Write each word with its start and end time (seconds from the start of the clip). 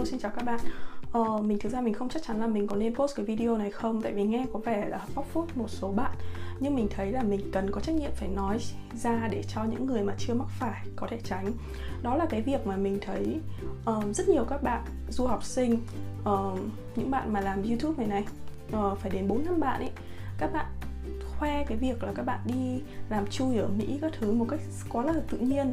Hello, 0.00 0.10
xin 0.10 0.20
chào 0.20 0.32
các 0.36 0.44
bạn. 0.44 0.60
Ờ, 1.12 1.38
mình 1.42 1.58
thực 1.58 1.72
ra 1.72 1.80
mình 1.80 1.94
không 1.94 2.08
chắc 2.08 2.22
chắn 2.22 2.40
là 2.40 2.46
mình 2.46 2.66
có 2.66 2.76
nên 2.76 2.94
post 2.94 3.16
cái 3.16 3.26
video 3.26 3.56
này 3.56 3.70
không 3.70 4.02
Tại 4.02 4.12
vì 4.12 4.22
nghe 4.22 4.46
có 4.52 4.58
vẻ 4.58 4.88
là 4.88 5.06
bóc 5.14 5.26
phốt 5.32 5.48
một 5.54 5.70
số 5.70 5.92
bạn. 5.92 6.10
Nhưng 6.60 6.74
mình 6.76 6.88
thấy 6.90 7.12
là 7.12 7.22
mình 7.22 7.50
cần 7.52 7.70
có 7.70 7.80
trách 7.80 7.94
nhiệm 7.94 8.10
phải 8.14 8.28
nói 8.28 8.58
ra 9.02 9.28
để 9.30 9.42
cho 9.54 9.64
những 9.64 9.86
người 9.86 10.02
mà 10.02 10.14
chưa 10.18 10.34
mắc 10.34 10.48
phải 10.58 10.86
có 10.96 11.06
thể 11.10 11.18
tránh. 11.24 11.52
Đó 12.02 12.16
là 12.16 12.26
cái 12.26 12.42
việc 12.42 12.66
mà 12.66 12.76
mình 12.76 12.98
thấy 13.00 13.40
um, 13.86 14.12
rất 14.12 14.28
nhiều 14.28 14.44
các 14.44 14.62
bạn 14.62 14.84
du 15.10 15.26
học 15.26 15.44
sinh 15.44 15.78
um, 16.24 16.58
Những 16.96 17.10
bạn 17.10 17.32
mà 17.32 17.40
làm 17.40 17.62
YouTube 17.62 17.94
này 17.96 18.06
này 18.06 18.24
uh, 18.76 18.98
Phải 18.98 19.10
đến 19.10 19.28
4 19.28 19.44
năm 19.44 19.60
bạn 19.60 19.80
ấy 19.80 19.90
Các 20.38 20.52
bạn 20.52 20.66
khoe 21.38 21.64
cái 21.64 21.78
việc 21.78 22.04
là 22.04 22.12
các 22.14 22.26
bạn 22.26 22.40
đi 22.44 22.82
làm 23.08 23.26
chui 23.26 23.56
ở 23.56 23.68
Mỹ 23.68 23.98
các 24.02 24.12
thứ 24.20 24.32
một 24.32 24.46
cách 24.48 24.60
quá 24.88 25.04
là 25.04 25.12
tự 25.30 25.38
nhiên. 25.38 25.72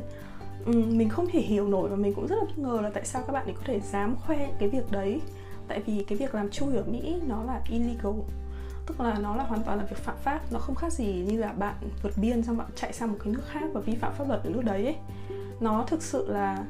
Ừ, 0.67 0.73
mình 0.73 1.09
không 1.09 1.27
thể 1.31 1.39
hiểu 1.39 1.67
nổi 1.67 1.89
và 1.89 1.95
mình 1.95 2.13
cũng 2.13 2.27
rất 2.27 2.35
là 2.35 2.43
bất 2.45 2.57
ngờ 2.57 2.79
là 2.81 2.89
tại 2.89 3.05
sao 3.05 3.23
các 3.27 3.33
bạn 3.33 3.45
ấy 3.45 3.53
có 3.53 3.61
thể 3.65 3.79
dám 3.79 4.15
khoe 4.15 4.51
cái 4.59 4.69
việc 4.69 4.91
đấy. 4.91 5.21
Tại 5.67 5.81
vì 5.85 6.03
cái 6.07 6.17
việc 6.17 6.35
làm 6.35 6.49
chui 6.49 6.75
ở 6.75 6.83
mỹ 6.87 7.15
nó 7.27 7.43
là 7.43 7.61
illegal. 7.69 8.13
Tức 8.85 9.01
là 9.01 9.17
nó 9.21 9.35
là 9.35 9.43
hoàn 9.43 9.63
toàn 9.63 9.77
là 9.77 9.85
việc 9.85 9.97
phạm 9.97 10.15
pháp, 10.23 10.41
nó 10.51 10.59
không 10.59 10.75
khác 10.75 10.93
gì 10.93 11.25
như 11.27 11.37
là 11.37 11.51
bạn 11.51 11.75
vượt 12.03 12.11
biên 12.21 12.43
xong 12.43 12.57
bạn 12.57 12.67
chạy 12.75 12.93
sang 12.93 13.11
một 13.11 13.17
cái 13.23 13.33
nước 13.33 13.43
khác 13.47 13.63
và 13.73 13.81
vi 13.81 13.95
phạm 13.95 14.13
pháp 14.17 14.27
luật 14.27 14.43
ở 14.43 14.49
nước 14.49 14.61
đấy 14.63 14.85
ấy. 14.85 14.95
nó 15.59 15.83
thực 15.87 16.03
sự 16.03 16.31
là 16.31 16.65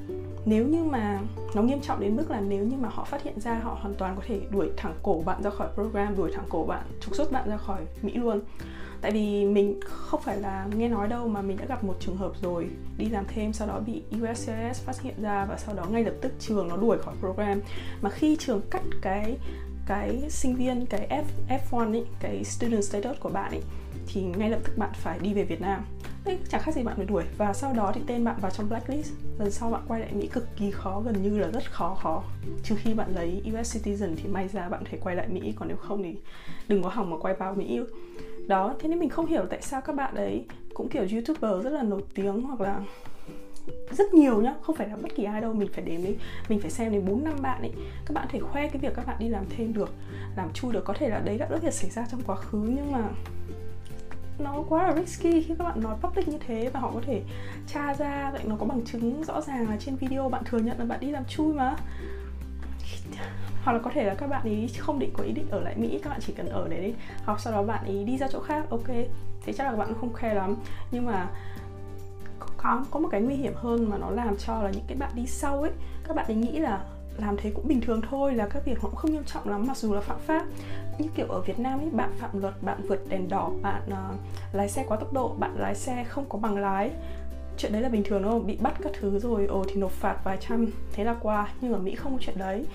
nếu 0.46 0.68
như 0.68 0.84
mà, 0.84 1.20
nó 1.55 1.62
nghiêm 1.62 1.82
trọng 1.82 2.00
đến 2.00 2.16
mức 2.16 2.32
là 2.32 2.41
nếu 2.41 2.66
như 2.66 2.77
mà 2.77 2.90
họ 2.90 3.04
phát 3.04 3.24
hiện 3.24 3.40
ra 3.40 3.60
họ 3.64 3.77
hoàn 3.82 3.96
toàn 3.96 4.16
có 4.16 4.22
thể 4.27 4.41
đuổi 4.50 4.70
thẳng 4.77 4.94
cổ 5.04 5.22
bạn 5.26 5.44
ra 5.44 5.50
khỏi 5.50 5.68
program, 5.74 6.16
đuổi 6.16 6.32
thẳng 6.34 6.46
cổ 6.50 6.64
bạn, 6.64 6.84
trục 7.02 7.16
xuất 7.16 7.32
bạn 7.32 7.50
ra 7.50 7.58
khỏi 7.58 7.82
mỹ 8.02 8.14
luôn 8.14 8.41
tại 9.02 9.12
vì 9.12 9.46
mình 9.46 9.80
không 9.86 10.22
phải 10.22 10.38
là 10.38 10.68
nghe 10.78 10.90
nói 10.90 11.08
đâu 11.08 11.28
mà 11.28 11.42
mình 11.42 11.58
đã 11.58 11.66
gặp 11.66 11.84
một 11.84 11.96
trường 12.00 12.18
hợp 12.18 12.32
rồi. 12.42 12.68
Đi 12.98 13.10
làm 13.10 13.26
thêm 13.28 13.54
sau 13.54 13.68
đó 13.68 13.80
bị 13.86 14.02
USCIS 14.22 14.82
phát 14.86 15.02
hiện 15.02 15.16
ra 15.22 15.46
và 15.46 15.58
sau 15.58 15.76
đó 15.76 15.86
ngay 15.92 16.04
lập 16.04 16.14
tức 16.22 16.32
trường 16.40 16.68
nó 16.68 16.77
đuổi 16.77 16.98
khỏi 16.98 17.16
program. 17.20 17.62
Mà 18.02 18.10
khi 18.10 18.38
trường 18.40 18.62
cắt 18.70 18.82
cái 19.02 19.38
cái 19.88 20.21
sinh 20.30 20.55
viên 20.55 20.86
cái 20.86 21.08
F 21.10 21.58
F1 21.71 21.91
ấy, 21.91 22.05
cái 22.20 22.44
student 22.44 22.84
status 22.84 23.20
của 23.20 23.30
bạn 23.30 23.52
ấy 23.52 23.62
thì 24.08 24.21
ngay 24.21 24.49
lập 24.49 24.60
tức 24.63 24.77
bạn 24.77 24.90
phải 24.94 25.20
đi 25.20 25.34
về 25.34 25.43
Việt 25.43 25.62
Nam. 25.62 25.86
Đấy, 26.26 26.38
chẳng 26.49 26.62
khác 26.62 26.76
gì 26.76 26.84
bạn 26.84 26.96
phải 26.96 27.05
đuổi. 27.05 27.24
Và 27.38 27.54
sau 27.54 27.74
đó 27.74 27.91
thì 27.96 28.02
tên 28.08 28.24
bạn 28.24 28.36
vào 28.41 28.52
trong 28.52 28.70
blacklist. 28.70 29.12
Lần 29.40 29.52
sau 29.52 29.70
bạn 29.70 29.82
quay 29.88 29.99
lại 29.99 30.14
Mỹ 30.14 30.27
cực 30.27 30.48
kỳ 30.58 30.71
khó 30.71 31.02
gần 31.05 31.24
như 31.24 31.40
là 31.40 31.48
rất 31.48 31.71
khó 31.71 31.96
khó. 31.96 32.24
Trừ 32.64 32.76
khi 32.77 32.93
bạn 32.93 33.16
lấy 33.16 33.41
US 33.46 33.77
citizen 33.77 34.16
thì 34.18 34.30
may 34.30 34.48
ra 34.48 34.70
bạn 34.70 34.84
thể 34.86 34.98
quay 35.02 35.16
lại 35.16 35.27
Mỹ 35.27 35.54
còn 35.55 35.68
nếu 35.68 35.77
không 35.77 36.04
thì 36.04 36.16
đừng 36.68 36.84
có 36.84 36.90
hỏng 36.90 37.10
mà 37.10 37.18
quay 37.18 37.34
vào 37.34 37.54
Mỹ 37.55 37.80
đó, 38.48 38.76
thế 38.79 38.90
nên 38.90 38.99
mình 38.99 39.09
không 39.09 39.26
hiểu 39.26 39.45
tại 39.49 39.62
sao 39.62 39.81
các 39.81 39.95
bạn 39.95 40.15
ấy 40.15 40.45
cũng 40.73 40.90
kiểu 40.90 41.05
youtuber 41.12 41.63
rất 41.63 41.70
là 41.70 41.84
nổi 41.84 42.01
tiếng 42.13 42.41
hoặc 42.41 42.62
là 42.62 42.81
rất 43.91 44.13
nhiều 44.13 44.41
nhá. 44.41 44.53
Không 44.62 44.76
phải 44.76 44.87
là 44.87 44.95
bất 44.95 45.15
kỳ 45.15 45.23
ai 45.23 45.41
đâu, 45.41 45.53
mình 45.53 45.70
phải 45.73 45.84
đến 45.84 46.03
đấy, 46.03 46.17
mình 46.49 46.59
phải 46.59 46.71
xem 46.71 46.91
đến 46.91 47.05
bốn 47.05 47.23
năm 47.23 47.34
bạn 47.41 47.62
ấy. 47.62 47.71
Các 48.05 48.13
bạn 48.13 48.27
thể 48.29 48.40
khoe 48.40 48.68
cái 48.68 48.77
việc 48.81 48.93
các 48.95 49.07
bạn 49.07 49.15
đi 49.20 49.29
làm 49.29 49.43
thêm 49.49 49.73
được, 49.73 49.90
làm 50.37 50.53
chui 50.53 50.73
được. 50.73 50.85
Có 50.85 50.93
thể 50.93 51.09
là 51.09 51.20
đấy 51.20 51.37
đã 51.37 51.48
rất 51.49 51.63
là 51.63 51.71
xảy 51.71 51.90
ra 51.90 52.05
trong 52.12 52.21
quá 52.27 52.35
khứ 52.35 52.57
nhưng 52.57 52.91
mà 52.91 53.03
nó 54.40 54.63
quá 54.70 54.87
là 54.87 54.95
risky 54.95 55.41
khi 55.41 55.55
các 55.59 55.63
bạn 55.63 55.81
nói 55.81 55.95
public 56.01 56.27
như 56.27 56.37
thế 56.48 56.70
và 56.73 56.79
họ 56.79 56.91
có 56.93 57.01
thể 57.05 57.21
tra 57.68 57.93
ra 57.93 58.31
vậy 58.31 58.41
nó 58.45 58.55
có 58.59 58.65
bằng 58.65 58.85
chứng 58.85 59.23
rõ 59.23 59.41
ràng 59.41 59.70
là 59.70 59.77
trên 59.79 59.95
video 59.95 60.29
bạn 60.29 60.43
thừa 60.45 60.59
nhận 60.59 60.79
là 60.79 60.85
bạn 60.85 60.99
đi 60.99 61.12
làm 61.12 61.25
chui 61.25 61.53
mà 61.53 61.75
hoặc 63.68 63.73
là 63.73 63.79
có 63.79 63.91
thể 63.93 64.03
là 64.03 64.16
các 64.16 64.28
bạn 64.28 64.44
ý 64.44 64.68
không 64.78 65.00
định 65.00 65.09
có 65.13 65.23
ý 65.23 65.31
định 65.31 65.46
ở 65.50 65.59
lại 65.59 65.75
Mỹ 65.78 66.00
các 66.03 66.09
bạn 66.09 66.19
chỉ 66.22 66.34
cần 66.34 66.50
ở 66.50 66.68
đấy 66.68 66.81
đi 66.81 66.94
học 67.23 67.40
sau 67.40 67.53
đó 67.53 67.63
bạn 67.63 67.85
ý 67.85 68.03
đi 68.03 68.18
ra 68.18 68.28
chỗ 68.31 68.40
khác 68.40 68.69
ok. 68.69 68.88
Thế 69.46 69.53
chắc 69.53 69.63
là 69.63 69.72
các 69.72 69.78
bạn 69.78 69.94
không 70.00 70.13
khe 70.13 70.34
lắm. 70.34 70.56
Nhưng 70.91 71.06
mà 71.06 71.28
có 72.57 72.84
có 72.91 73.00
một 73.00 73.09
cái 73.12 73.22
nguy 73.22 73.35
hiểm 73.35 73.53
hơn 73.56 73.90
mà 73.90 73.97
nó 73.97 74.09
làm 74.09 74.38
cho 74.38 74.62
là 74.62 74.69
những 74.69 74.84
cái 74.88 74.97
bạn 74.97 75.12
đi 75.16 75.25
sau 75.28 75.62
ấy 75.62 75.72
các 76.07 76.16
bạn 76.16 76.25
ấy 76.25 76.35
nghĩ 76.35 76.59
là 76.59 76.84
làm 77.18 77.38
thế 77.38 77.51
cũng 77.56 77.68
bình 77.68 77.81
thường 77.81 78.01
thôi 78.09 78.34
là 78.34 78.47
các 78.47 78.66
việc 78.66 78.79
họ 78.79 78.90
cũng 78.90 78.96
không 78.96 79.12
nghiêm 79.12 79.24
trọng 79.24 79.50
lắm 79.50 79.68
mặc 79.68 79.78
dù 79.78 79.94
là 79.94 80.02
phạm 80.02 80.19
pháp. 80.19 80.46
Như 80.97 81.09
kiểu 81.16 81.28
ở 81.28 81.42
Việt 81.42 81.59
Nam 81.59 81.80
ấy 81.80 81.90
bạn 81.92 82.12
phạm 82.19 82.42
luật 82.42 82.53
bạn 82.63 82.81
vượt 82.88 83.09
đèn 83.09 83.30
đỏ 83.30 83.52
bạn 83.62 83.81
uh, 83.88 84.19
lái 84.56 84.69
xe 84.69 84.86
quá 84.88 84.97
tốc 84.97 85.13
độ 85.13 85.36
bạn 85.40 85.56
lái 85.58 85.75
xe 85.75 86.03
không 86.03 86.25
có 86.30 86.40
bằng 86.40 86.58
lái. 86.58 86.92
Chuyện 87.58 87.72
đấy 87.72 87.81
là 87.81 87.90
bình 87.90 88.03
thường 88.03 88.22
đúng 88.22 88.31
không? 88.31 88.47
Bị 88.47 88.58
bắt 88.62 88.74
các 88.84 88.92
thứ 89.00 89.19
rồi 89.19 89.46
ồ 89.46 89.66
thì 89.68 89.75
nộp 89.75 89.92
phạt 89.92 90.18
vài 90.24 90.38
trăm 90.40 90.68
thế 90.94 91.03
là 91.03 91.16
qua. 91.22 91.47
Nhưng 91.62 91.74
ở 91.74 91.80
mỹ 91.80 91.96
không 91.96 92.13
có 92.13 92.19
chuyện 92.22 92.38
đấy 92.38 92.66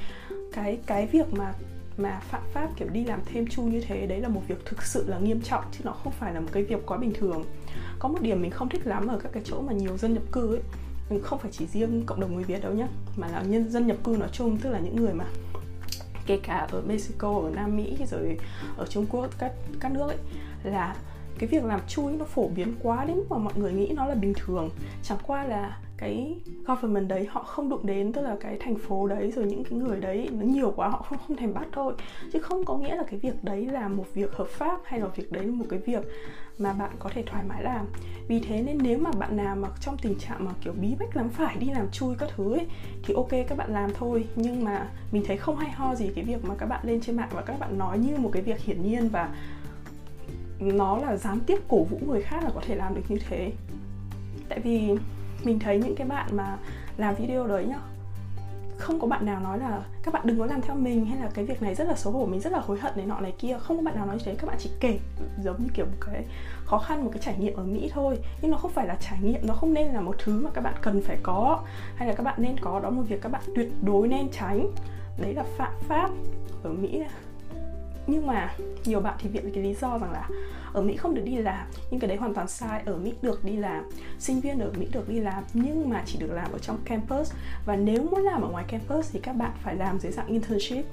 cái 0.53 0.79
cái 0.87 1.07
việc 1.07 1.33
mà 1.33 1.53
mà 1.97 2.21
phạm 2.21 2.43
pháp, 2.53 2.69
kiểu, 2.77 2.89
đi 2.89 3.05
làm 3.05 3.21
thêm 3.27 3.47
chu 3.47 3.63
như 3.63 3.81
thế, 3.81 4.07
đấy 4.07 4.21
là 4.21 4.29
một 4.29 4.41
việc 4.49 4.65
thực 4.65 4.83
sự 4.83 5.05
là 5.09 5.19
nghiêm 5.19 5.41
trọng, 5.41 5.65
chứ 5.73 5.81
nó 5.85 5.93
không 5.93 6.13
phải 6.13 6.35
là 6.35 6.41
một 6.41 6.49
cái 6.53 6.63
việc 6.63 6.87
quá 6.87 6.99
bình 6.99 7.13
thường. 7.15 7.45
Có 7.99 8.09
một 8.09 8.19
điểm 8.23 8.43
mình 8.43 8.51
không 8.51 8.69
thích 8.69 8.87
lắm 8.87 9.09
ở 9.09 9.19
các 9.19 9.33
cái 9.33 9.43
chỗ 9.47 9.61
mà 9.61 9.73
nhiều 9.73 9.97
dân 9.97 10.15
nhập 10.15 10.23
cư 10.33 10.55
ấy, 10.55 10.63
mình 11.11 11.23
không 11.23 11.39
phải 11.39 11.51
chỉ 11.53 11.67
riêng 11.67 12.03
cộng 12.07 12.21
đồng 12.21 12.35
người 12.35 12.45
việt 12.45 12.63
đâu 12.63 12.73
nhá, 12.73 12.87
mà 13.17 13.29
là 13.29 13.43
nhân, 13.43 13.71
dân 13.71 13.87
nhập 13.87 13.97
cư 14.05 14.17
nói 14.21 14.29
chung, 14.33 14.59
tức 14.59 14.71
là 14.71 14.79
những 14.79 14.97
người 14.97 15.15
mà 15.15 15.25
kể 16.27 16.41
cả 16.43 16.67
ở 16.73 16.83
mexico, 16.87 17.41
ở 17.45 17.51
nam 17.55 17.77
mỹ, 17.77 17.97
rồi 18.11 18.39
ở 18.77 18.87
trung 18.87 19.07
quốc, 19.11 19.31
các 19.39 19.53
các 19.81 19.93
nước 19.93 20.09
ấy, 20.09 20.19
là 20.65 20.97
cái 21.39 21.49
việc 21.49 21.65
làm 21.65 21.81
chui 21.89 22.13
nó 22.13 22.25
phổ 22.25 22.49
biến 22.49 22.75
quá 22.83 23.05
đến 23.05 23.17
mức 23.17 23.25
mà 23.31 23.39
mọi 23.39 23.53
người 23.57 23.73
nghĩ 23.73 23.93
nó 23.97 24.07
là 24.07 24.15
bình 24.15 24.35
thường. 24.37 24.71
Chẳng 25.03 25.19
qua 25.27 25.45
là 25.45 25.79
cái 26.03 26.37
government 26.67 27.09
đấy 27.09 27.27
họ 27.31 27.43
không 27.43 27.69
đụng 27.69 27.87
đến, 27.87 28.13
tức 28.13 28.23
là 28.23 28.37
cái 28.41 28.57
thành 28.61 28.77
phố 28.77 29.07
đấy 29.07 29.33
rồi 29.37 29.45
những 29.45 29.65
cái 29.65 29.79
người 29.79 30.01
đấy, 30.01 30.29
nó 30.33 30.45
nhiều 30.45 30.73
quá 30.77 30.89
họ 30.89 31.03
không 31.03 31.19
không 31.29 31.37
thèm 31.37 31.55
bắt 31.55 31.67
thôi. 31.73 31.95
Chứ 32.33 32.39
không 32.39 32.65
có 32.65 32.77
nghĩa 32.77 32.97
là 32.97 33.03
cái 33.11 33.21
việc 33.21 33.45
đấy 33.45 33.67
là 33.67 33.89
một 33.89 34.05
việc 34.15 34.33
hợp 34.33 34.47
pháp 34.49 34.81
hay 34.85 35.01
là 35.01 35.07
việc 35.07 35.33
đấy 35.33 35.45
là 35.45 35.53
một 35.53 35.65
cái 35.69 35.79
việc 35.79 36.05
mà 36.59 36.73
bạn 36.73 36.91
có 36.99 37.11
thể 37.15 37.23
thoải 37.27 37.45
mái 37.49 37.63
làm. 37.63 37.87
Vì 38.29 38.41
thế 38.41 38.63
nên 38.63 38.79
nếu 38.83 38.99
mà 38.99 39.11
bạn 39.13 39.37
nào 39.37 39.57
mà 39.57 39.69
trong 39.81 39.97
tình 40.03 40.19
trạng 40.19 40.45
mà 40.45 40.51
kiểu 40.65 40.73
bí 40.81 40.95
bách 40.99 41.17
lắm, 41.17 41.29
phải 41.29 41.57
đi 41.57 41.67
làm 41.67 41.91
chui 41.91 42.15
các 42.19 42.29
thứ 42.37 42.53
ấy, 42.53 42.67
thì 43.05 43.15
ok, 43.15 43.31
các 43.49 43.59
bạn 43.59 43.73
làm 43.73 43.91
thôi. 43.95 44.25
Nhưng 44.37 44.65
mà 44.65 44.89
mình 45.13 45.23
thấy 45.27 45.37
không 45.37 45.57
hay 45.57 45.71
ho 45.71 45.95
gì 45.95 46.11
cái 46.15 46.25
việc 46.25 46.45
mà 46.45 46.55
các 46.59 46.67
bạn 46.67 46.81
lên 46.87 47.01
trên 47.01 47.17
mạng 47.17 47.31
và 47.33 47.43
các 47.43 47.59
bạn 47.61 47.79
nói 47.79 47.99
như 47.99 48.17
một 48.17 48.31
cái 48.33 48.43
việc 48.43 48.61
hiển 48.61 48.83
nhiên 48.83 49.09
và 49.09 49.35
nó 50.61 50.99
là 50.99 51.17
gián 51.17 51.39
tiếp 51.47 51.59
cổ 51.69 51.85
vũ 51.85 51.99
người 52.07 52.23
khác 52.23 52.45
là 52.45 52.51
có 52.55 52.61
thể 52.67 52.75
làm 52.75 52.95
được 52.95 53.03
như 53.09 53.19
thế. 53.29 53.53
Tại 54.49 54.61
vì 54.61 54.97
mình 55.45 55.59
thấy 55.59 55.79
những 55.79 55.97
cái 55.97 56.07
bạn 56.07 56.37
mà 56.37 56.57
làm 56.97 57.15
video 57.15 57.47
đấy 57.47 57.65
nhá, 57.65 57.79
không 58.79 59.01
có 59.01 59.07
bạn 59.07 59.27
nào 59.27 59.41
nói 59.41 59.59
là 59.59 59.83
các 60.03 60.15
bạn 60.15 60.23
đừng 60.27 60.39
có 60.39 60.47
làm 60.47 60.63
theo 60.63 60.77
mình, 60.77 61.07
hay 61.07 61.19
là 61.19 61.31
cái 61.35 61.45
việc 61.45 61.63
này 61.63 61.75
rất 61.75 61.89
là 61.89 61.95
xấu 61.95 62.13
hổ, 62.13 62.27
mình 62.27 62.41
rất 62.41 62.53
là 62.53 62.61
hối 62.61 62.79
hận 62.79 62.93
này 62.97 63.07
nọ 63.07 63.21
này 63.21 63.33
kia. 63.39 63.59
Không 63.61 63.77
có 63.77 63.83
bạn 63.83 63.95
nào 63.95 64.07
nói 64.07 64.17
như 64.17 64.23
thế, 64.25 64.35
các 64.35 64.47
bạn 64.47 64.57
chỉ 64.61 64.71
kể 64.81 64.99
giống 65.45 65.63
như 65.63 65.69
kiểu 65.75 65.87
một 65.87 66.07
cái 66.07 66.25
khó 66.65 66.79
khăn, 66.79 67.05
một 67.05 67.11
cái 67.13 67.23
trải 67.23 67.37
nghiệm 67.39 67.57
ở 67.57 67.65
mỹ 67.65 67.91
thôi. 67.95 68.19
Nhưng 68.43 68.51
nó 68.51 68.57
không 68.57 68.71
phải 68.71 68.87
là 68.87 68.97
trải 69.01 69.19
nghiệm, 69.23 69.47
nó 69.47 69.55
không 69.55 69.75
nên 69.75 69.89
là 69.89 70.01
một 70.01 70.17
thứ 70.19 70.41
mà 70.45 70.51
các 70.55 70.61
bạn 70.61 70.75
cần 70.81 71.03
phải 71.03 71.19
có, 71.23 71.63
hay 71.97 72.09
là 72.09 72.15
các 72.15 72.23
bạn 72.23 72.35
nên 72.39 72.57
có. 72.61 72.81
Đó 72.81 72.91
một 72.91 73.03
việc 73.09 73.23
các 73.23 73.33
bạn 73.33 73.43
tuyệt 73.55 73.69
đối 73.83 74.09
nên 74.09 74.29
tránh. 74.33 74.67
Đấy 75.19 75.35
là 75.35 75.45
phạm 75.57 75.73
pháp 75.81 76.11
ở 76.63 76.73
mỹ 76.73 77.03
nhưng 78.07 78.27
mà 78.27 78.55
nhiều 78.85 79.01
bạn 79.01 79.15
thì 79.19 79.29
viện 79.29 79.51
cái 79.55 79.65
lý 79.65 79.75
do 79.75 79.99
rằng 79.99 80.13
là 80.13 80.29
ở 80.73 80.83
Mỹ 80.83 80.97
không 80.97 81.15
được 81.15 81.23
đi 81.25 81.37
làm. 81.37 81.67
Nhưng 81.91 82.01
cái 82.01 82.09
đấy 82.09 82.17
hoàn 82.17 82.35
toàn 82.35 82.49
sai. 82.49 82.83
Ở 82.87 82.97
Mỹ 82.97 83.13
được 83.23 83.45
đi 83.45 83.57
làm, 83.57 83.89
sinh 84.19 84.41
viên 84.41 84.59
ở 84.59 84.73
Mỹ 84.79 84.87
được 84.93 85.09
đi 85.09 85.21
làm, 85.21 85.45
nhưng 85.55 85.91
mà 85.91 86.03
chỉ 86.07 86.19
được 86.19 86.33
làm 86.33 86.53
ở 86.53 86.59
trong 86.59 86.79
campus. 86.85 87.33
Và 87.67 87.77
nếu 87.77 88.03
muốn 88.11 88.21
làm 88.21 88.43
ở 88.43 88.49
ngoài 88.49 88.65
campus 88.69 89.13
thì 89.13 89.21
các 89.21 89.33
bạn 89.33 89.51
phải 89.63 89.77
làm 89.77 89.99
dưới 89.99 90.13
dạng 90.13 90.27
internship. 90.27 90.85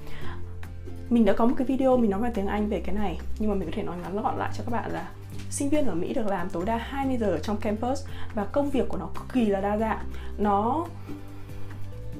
Mình 1.10 1.24
đã 1.24 1.32
có 1.32 1.46
một 1.46 1.54
cái 1.58 1.66
video, 1.66 1.96
mình 1.96 2.10
nói 2.10 2.20
về 2.20 2.30
tiếng 2.34 2.46
Anh 2.46 2.68
về 2.68 2.80
cái 2.80 2.94
này, 2.94 3.18
nhưng 3.38 3.50
mà 3.50 3.54
mình 3.54 3.68
có 3.68 3.72
thể 3.76 3.82
nói 3.82 3.96
ngắn 4.02 4.22
gọn 4.22 4.38
lại 4.38 4.50
cho 4.56 4.64
các 4.64 4.70
bạn 4.70 4.92
là 4.92 5.08
sinh 5.50 5.68
viên 5.68 5.86
ở 5.86 5.94
Mỹ 5.94 6.14
được 6.14 6.26
làm 6.26 6.50
tối 6.50 6.64
đa 6.66 6.76
20 6.76 7.16
giờ 7.16 7.38
trong 7.42 7.56
campus 7.56 8.06
và 8.34 8.44
công 8.44 8.70
việc 8.70 8.88
của 8.88 8.96
nó 8.96 9.08
cực 9.14 9.32
kỳ 9.32 9.46
là 9.46 9.60
đa 9.60 9.76
dạng. 9.76 10.04
Nó 10.38 10.86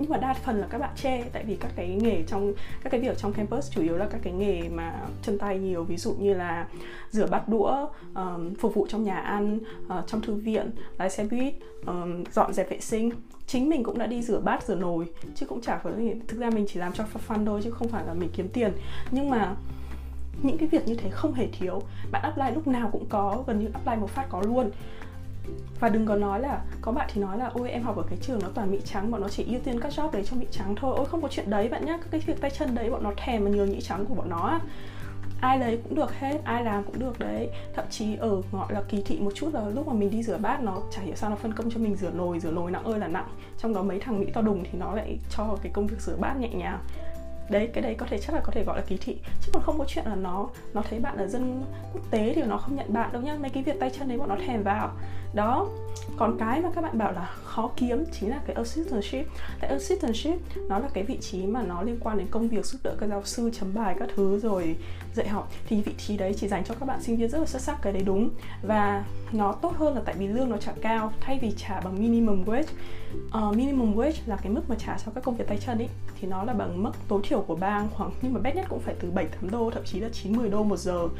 nhưng 0.00 0.10
mà 0.10 0.16
đa 0.16 0.34
phần 0.34 0.60
là 0.60 0.66
các 0.70 0.78
bạn 0.78 0.90
chê 0.96 1.22
tại 1.32 1.44
vì 1.44 1.56
các 1.56 1.72
cái 1.76 1.88
nghề 1.88 2.22
trong 2.26 2.52
các 2.82 2.90
cái 2.90 3.00
việc 3.00 3.18
trong 3.18 3.32
campus 3.32 3.70
chủ 3.70 3.82
yếu 3.82 3.96
là 3.96 4.06
các 4.10 4.20
cái 4.22 4.32
nghề 4.32 4.68
mà 4.68 4.94
chân 5.22 5.38
tay 5.38 5.58
nhiều 5.58 5.84
ví 5.84 5.96
dụ 5.96 6.12
như 6.12 6.34
là 6.34 6.66
rửa 7.10 7.26
bát 7.26 7.48
đũa 7.48 7.86
um, 8.14 8.54
phục 8.54 8.74
vụ 8.74 8.86
trong 8.86 9.04
nhà 9.04 9.16
ăn 9.16 9.58
uh, 9.86 10.06
trong 10.06 10.20
thư 10.20 10.34
viện 10.34 10.70
lái 10.98 11.10
xe 11.10 11.24
buýt 11.24 11.54
um, 11.86 12.24
dọn 12.32 12.52
dẹp 12.52 12.70
vệ 12.70 12.80
sinh. 12.80 13.10
Chính 13.46 13.68
mình 13.68 13.82
cũng 13.82 13.98
đã 13.98 14.06
đi 14.06 14.22
rửa 14.22 14.40
bát 14.40 14.62
rửa 14.62 14.74
nồi 14.74 15.06
chứ 15.34 15.46
cũng 15.46 15.60
chả 15.60 15.78
phải 15.78 15.92
thực 16.28 16.40
ra 16.40 16.50
mình 16.50 16.66
chỉ 16.68 16.80
làm 16.80 16.92
cho 16.92 17.04
fun 17.28 17.46
thôi 17.46 17.60
chứ 17.64 17.70
không 17.70 17.88
phải 17.88 18.04
là 18.06 18.14
mình 18.14 18.30
kiếm 18.32 18.48
tiền. 18.48 18.72
Nhưng 19.10 19.30
mà 19.30 19.54
những 20.42 20.58
cái 20.58 20.68
việc 20.68 20.88
như 20.88 20.94
thế 20.94 21.10
không 21.10 21.34
hề 21.34 21.46
thiếu. 21.46 21.82
Bạn 22.10 22.22
apply 22.22 22.54
lúc 22.54 22.66
nào 22.66 22.88
cũng 22.92 23.06
có 23.08 23.44
gần 23.46 23.58
như 23.58 23.70
apply 23.72 23.96
một 23.96 24.10
phát 24.10 24.26
có 24.28 24.42
luôn 24.46 24.70
và 25.80 25.88
đừng 25.88 26.06
có 26.06 26.16
nói 26.16 26.40
là, 26.40 26.60
có 26.80 26.92
bạn 26.92 27.08
thì 27.12 27.20
nói 27.20 27.38
là, 27.38 27.50
ôi, 27.54 27.70
em 27.70 27.82
học 27.82 27.96
ở 27.96 28.02
cái 28.10 28.18
trường 28.22 28.38
nó 28.42 28.48
toàn 28.54 28.70
mỹ 28.70 28.78
trắng, 28.84 29.10
bọn 29.10 29.20
nó 29.20 29.28
chỉ 29.28 29.44
ưu 29.44 29.60
tiên 29.60 29.80
các 29.80 29.92
job 29.92 30.10
đấy 30.10 30.24
cho 30.30 30.36
mỹ 30.36 30.46
trắng 30.50 30.74
thôi. 30.76 30.94
Ôi, 30.96 31.06
không 31.06 31.22
có 31.22 31.28
chuyện 31.28 31.50
đấy 31.50 31.68
bạn 31.68 31.86
nhá 31.86 31.98
cái 32.10 32.20
việc 32.26 32.40
tay 32.40 32.50
chân 32.50 32.74
đấy 32.74 32.90
bọn 32.90 33.02
nó 33.02 33.12
thèm 33.16 33.44
mà 33.44 33.50
nhường 33.50 33.70
mỹ 33.70 33.80
trắng 33.80 34.04
của 34.08 34.14
bọn 34.14 34.30
nó 34.30 34.60
ai 35.40 35.58
lấy 35.58 35.76
cũng 35.84 35.94
được 35.94 36.14
hết, 36.14 36.44
ai 36.44 36.64
làm 36.64 36.84
cũng 36.84 36.98
được 36.98 37.18
đấy. 37.18 37.48
Thậm 37.74 37.84
chí, 37.90 38.16
ở, 38.16 38.42
gọi 38.52 38.72
là, 38.72 38.82
kỳ 38.88 39.02
thị 39.06 39.18
một 39.20 39.32
chút 39.34 39.54
là 39.54 39.68
lúc 39.68 39.86
mà 39.86 39.92
mình 39.92 40.10
đi 40.10 40.22
rửa 40.22 40.38
bát 40.38 40.62
nó 40.62 40.78
chả 40.90 41.02
hiểu 41.02 41.14
sao 41.16 41.30
nó 41.30 41.36
phân 41.36 41.52
công 41.52 41.70
cho 41.70 41.80
mình 41.80 41.96
rửa 41.96 42.10
nồi 42.10 42.40
rửa 42.40 42.50
nồi 42.50 42.70
nặng 42.70 42.84
ơi 42.84 42.98
là 42.98 43.08
nặng. 43.08 43.28
Trong 43.58 43.74
đó 43.74 43.82
mấy 43.82 44.00
thằng 44.00 44.20
mỹ 44.20 44.26
to 44.34 44.40
đùng 44.40 44.64
thì 44.64 44.78
nó 44.78 44.94
lại 44.94 45.18
cho 45.36 45.56
cái 45.62 45.72
công 45.72 45.86
việc 45.86 46.00
rửa 46.00 46.16
bát 46.16 46.34
nhẹ 46.40 46.48
nhàng. 46.48 46.78
Đấy, 47.50 47.70
cái 47.72 47.82
đấy 47.82 47.94
có 47.94 48.06
thể, 48.10 48.18
chắc 48.18 48.34
là 48.34 48.40
có 48.44 48.52
thể 48.52 48.64
gọi 48.64 48.76
là 48.76 48.84
kỳ 48.86 48.96
thị. 48.96 49.18
Chứ 49.42 49.50
còn 49.52 49.62
không 49.62 49.78
có 49.78 49.84
chuyện 49.88 50.04
là 50.06 50.14
nó 50.14 50.48
nó 50.74 50.82
thấy 50.90 50.98
bạn 50.98 51.16
là 51.16 51.26
dân 51.26 51.62
quốc 51.92 52.10
tế 52.10 52.32
thì 52.34 52.42
nó 52.42 52.56
không 52.56 52.76
nhận 52.76 52.92
bạn 52.92 53.12
đâu 53.12 53.22
nhá. 53.22 53.36
Mấy 53.40 53.50
cái 53.50 53.62
việc 53.62 53.80
tay 53.80 53.90
chân 53.98 54.08
đấy 54.08 54.18
bọn 54.18 54.28
nó 54.28 54.36
thèm 54.46 54.62
vào 54.62 54.90
đó 55.34 55.68
còn 56.16 56.36
cái 56.38 56.60
mà 56.60 56.70
các 56.74 56.80
bạn 56.80 56.98
bảo 56.98 57.12
là 57.12 57.30
khó 57.44 57.70
kiếm 57.76 58.04
chính 58.12 58.30
là 58.30 58.40
cái 58.46 58.56
assistantship. 58.56 59.26
Tại 59.60 59.70
assistantship 59.70 60.38
nó 60.68 60.78
là 60.78 60.88
cái 60.94 61.04
vị 61.04 61.18
trí 61.20 61.46
mà 61.46 61.62
nó 61.62 61.82
liên 61.82 61.98
quan 62.00 62.18
đến 62.18 62.26
công 62.30 62.48
việc 62.48 62.66
giúp 62.66 62.78
đỡ 62.84 62.96
các 63.00 63.06
giáo 63.06 63.22
sư 63.24 63.50
chấm 63.52 63.74
bài 63.74 63.96
các 63.98 64.08
thứ 64.16 64.38
rồi 64.38 64.76
dạy 65.14 65.28
học 65.28 65.52
thì 65.68 65.82
vị 65.82 65.92
trí 65.98 66.16
đấy 66.16 66.34
chỉ 66.36 66.48
dành 66.48 66.64
cho 66.64 66.74
các 66.74 66.86
bạn 66.86 67.02
sinh 67.02 67.16
viên 67.16 67.28
rất 67.28 67.38
là 67.38 67.46
xuất 67.46 67.62
sắc 67.62 67.78
cái 67.82 67.92
đấy 67.92 68.02
đúng. 68.06 68.30
Và 68.62 69.04
nó 69.32 69.52
tốt 69.52 69.72
hơn 69.76 69.94
là 69.94 70.02
tại 70.04 70.14
vì 70.18 70.26
lương 70.26 70.50
nó 70.50 70.56
trả 70.56 70.72
cao 70.82 71.12
thay 71.20 71.38
vì 71.42 71.52
trả 71.56 71.80
bằng 71.80 72.00
minimum 72.00 72.44
wage. 72.44 72.64
Uh, 73.48 73.56
minimum 73.56 73.96
wage 73.96 74.12
là 74.26 74.36
cái 74.36 74.52
mức 74.52 74.62
mà 74.68 74.76
trả 74.78 74.96
cho 75.06 75.12
các 75.14 75.24
công 75.24 75.36
việc 75.36 75.44
tay 75.48 75.58
chân 75.58 75.78
ấy 75.78 75.88
thì 76.20 76.28
nó 76.28 76.44
là 76.44 76.52
bằng 76.52 76.82
mức 76.82 76.92
tối 77.08 77.20
thiểu 77.24 77.40
của 77.40 77.56
bang 77.56 77.88
khoảng 77.94 78.10
nhưng 78.22 78.32
mà 78.32 78.40
bét 78.40 78.56
nhất 78.56 78.66
cũng 78.68 78.80
phải 78.80 78.94
từ 79.00 79.10
7 79.10 79.26
8 79.26 79.50
đô 79.50 79.70
thậm 79.70 79.84
chí 79.84 80.00
là 80.00 80.08
9 80.12 80.36
10 80.36 80.48
đô 80.48 80.62
một 80.62 80.76
giờ. 80.76 81.04
uh, 81.04 81.10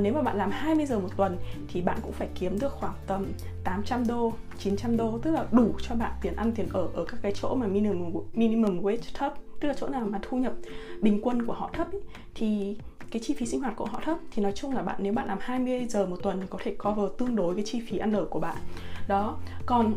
nếu 0.00 0.12
mà 0.12 0.22
bạn 0.22 0.36
làm 0.36 0.50
20 0.50 0.86
giờ 0.86 0.98
một 0.98 1.08
tuần 1.16 1.38
thì 1.72 1.80
bạn 1.80 1.98
cũng 2.02 2.12
phải 2.12 2.28
kiếm 2.34 2.58
được 2.58 2.72
khoảng 2.72 2.94
tầm 3.06 3.32
800 3.64 4.06
đô, 4.06 4.32
900 4.58 4.96
đô 4.96 5.18
tức 5.18 5.30
là 5.30 5.46
đủ 5.52 5.74
cho 5.82 5.94
bạn 5.94 6.12
tiền 6.22 6.36
ăn 6.36 6.52
tiền 6.52 6.68
ở 6.72 6.88
ở 6.94 7.04
các 7.04 7.16
cái 7.22 7.32
chỗ 7.34 7.54
mà 7.54 7.66
minimum 7.66 8.22
minimum 8.32 8.82
wage 8.82 9.10
thấp, 9.14 9.34
tức 9.60 9.68
là 9.68 9.74
chỗ 9.74 9.88
nào 9.88 10.06
mà 10.10 10.18
thu 10.22 10.36
nhập 10.36 10.52
bình 11.00 11.20
quân 11.22 11.46
của 11.46 11.52
họ 11.52 11.70
thấp 11.72 11.92
ý, 11.92 11.98
thì 12.34 12.76
cái 13.10 13.22
chi 13.22 13.34
phí 13.34 13.46
sinh 13.46 13.60
hoạt 13.60 13.76
của 13.76 13.84
họ 13.84 14.00
thấp. 14.04 14.18
Thì 14.30 14.42
nói 14.42 14.52
chung 14.52 14.74
là 14.74 14.82
bạn 14.82 14.96
nếu 14.98 15.12
bạn 15.12 15.26
làm 15.26 15.38
20 15.40 15.86
giờ 15.88 16.06
một 16.06 16.16
tuần 16.22 16.42
có 16.50 16.58
thể 16.62 16.74
cover 16.74 17.10
tương 17.18 17.36
đối 17.36 17.54
cái 17.54 17.64
chi 17.64 17.82
phí 17.88 17.98
ăn 17.98 18.12
ở 18.12 18.24
của 18.24 18.40
bạn. 18.40 18.56
Đó 19.08 19.36
còn 19.66 19.92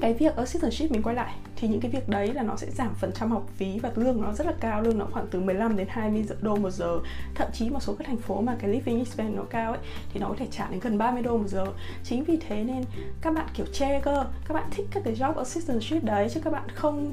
cái 0.00 0.14
việc 0.14 0.36
assistantship 0.36 0.90
mình 0.90 1.02
quay 1.02 1.16
lại, 1.16 1.34
thì 1.56 1.68
những 1.68 1.80
cái 1.80 1.90
việc 1.90 2.08
đấy 2.08 2.34
là 2.34 2.42
nó 2.42 2.56
sẽ 2.56 2.66
giảm 2.70 2.94
phần 2.94 3.12
trăm 3.14 3.30
học 3.30 3.46
phí 3.56 3.78
và 3.78 3.90
lương 3.94 4.22
nó 4.22 4.32
rất 4.32 4.46
là 4.46 4.52
cao, 4.60 4.82
lương 4.82 4.98
nó 4.98 5.06
khoảng 5.10 5.26
từ 5.30 5.40
15 5.40 5.76
đến 5.76 5.86
20 5.90 6.24
đô 6.40 6.56
một 6.56 6.70
giờ. 6.70 6.98
Thậm 7.34 7.48
chí 7.52 7.70
một 7.70 7.82
số 7.82 7.94
các 7.98 8.06
thành 8.06 8.16
phố 8.16 8.40
mà 8.40 8.56
cái 8.60 8.70
living 8.70 8.98
expense 8.98 9.36
nó 9.36 9.42
cao 9.42 9.72
ấy, 9.72 9.80
thì 10.12 10.20
nó 10.20 10.28
có 10.28 10.34
thể 10.38 10.46
trả 10.50 10.68
đến 10.70 10.80
gần 10.80 10.98
30 10.98 11.22
đô 11.22 11.38
một 11.38 11.48
giờ. 11.48 11.66
Chính 12.04 12.24
vì 12.24 12.38
thế 12.48 12.64
nên 12.64 12.84
các 13.20 13.34
bạn 13.34 13.46
kiểu 13.54 13.66
che 13.72 14.00
cơ, 14.00 14.24
các 14.48 14.54
bạn 14.54 14.68
thích 14.70 14.86
các 14.90 15.02
cái 15.04 15.14
job 15.14 15.34
assistantship 15.34 16.04
đấy, 16.04 16.28
chứ 16.34 16.40
các 16.44 16.52
bạn 16.52 16.68
không 16.74 17.12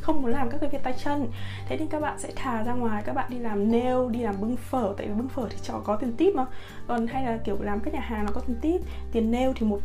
không 0.00 0.22
muốn 0.22 0.30
làm 0.30 0.50
các 0.50 0.58
cái 0.60 0.70
việc 0.70 0.82
tay 0.82 0.94
chân. 1.04 1.26
Thế 1.68 1.76
nên 1.76 1.88
các 1.88 2.00
bạn 2.00 2.18
sẽ 2.18 2.30
thà 2.36 2.62
ra 2.62 2.72
ngoài, 2.72 3.02
các 3.06 3.12
bạn 3.12 3.30
đi 3.30 3.38
làm 3.38 3.72
nail, 3.72 4.10
đi 4.10 4.20
làm 4.20 4.40
bưng 4.40 4.56
phở, 4.56 4.94
tại 4.96 5.06
vì 5.06 5.14
bưng 5.14 5.28
phở 5.28 5.48
thì 5.50 5.56
cho 5.62 5.80
có 5.84 5.96
tiền 5.96 6.12
tip 6.12 6.34
mà. 6.34 6.46
Còn 6.86 7.06
hay 7.06 7.24
là 7.24 7.38
kiểu 7.44 7.56
làm 7.60 7.80
các 7.80 7.94
nhà 7.94 8.00
hàng 8.00 8.24
nó 8.24 8.32
có 8.34 8.40
tiền 8.40 8.56
tip, 8.60 8.80
tiền 9.12 9.30
nail 9.30 9.50
thì 9.54 9.66
một 9.66 9.80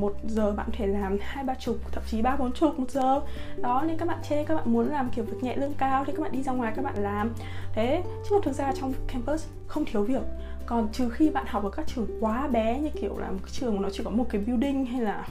một 0.00 0.14
giờ 0.24 0.52
bạn 0.52 0.66
có 0.66 0.72
thể 0.76 0.86
làm 0.86 1.18
hai 1.20 1.44
ba 1.44 1.54
chục, 1.54 1.76
thậm 1.92 2.02
chí 2.06 2.22
ba 2.22 2.36
bốn 2.36 2.52
chục 2.52 2.78
một 2.78 2.90
giờ. 2.90 3.20
Đó, 3.56 3.84
nên 3.86 3.96
các 3.96 4.08
bạn 4.08 4.18
chê, 4.28 4.44
các 4.44 4.54
bạn 4.54 4.72
muốn 4.72 4.88
làm 4.88 5.10
kiểu 5.10 5.24
việc 5.24 5.42
nhẹ 5.42 5.56
lương 5.56 5.74
cao 5.74 6.04
thì 6.04 6.12
các 6.12 6.22
bạn 6.22 6.32
đi 6.32 6.42
ra 6.42 6.52
ngoài 6.52 6.72
các 6.76 6.84
bạn 6.84 6.94
làm. 6.96 7.34
Thế, 7.72 8.02
chứ 8.04 8.28
còn 8.30 8.42
thực 8.42 8.54
ra 8.54 8.72
trong 8.80 8.92
campus 9.08 9.46
không 9.66 9.84
thiếu 9.84 10.02
việc. 10.02 10.22
Còn 10.66 10.88
trừ 10.92 11.10
khi 11.10 11.30
bạn 11.30 11.46
học 11.48 11.64
ở 11.64 11.70
các 11.70 11.86
trường 11.86 12.06
quá 12.20 12.48
bé 12.48 12.78
như 12.78 12.90
kiểu 13.00 13.18
là 13.18 13.30
một 13.30 13.38
cái 13.42 13.52
trường 13.52 13.76
mà 13.76 13.82
nó 13.82 13.88
chỉ 13.92 14.04
có 14.04 14.10
một 14.10 14.26
cái 14.28 14.40
building 14.46 14.86
hay 14.86 15.00
là 15.00 15.26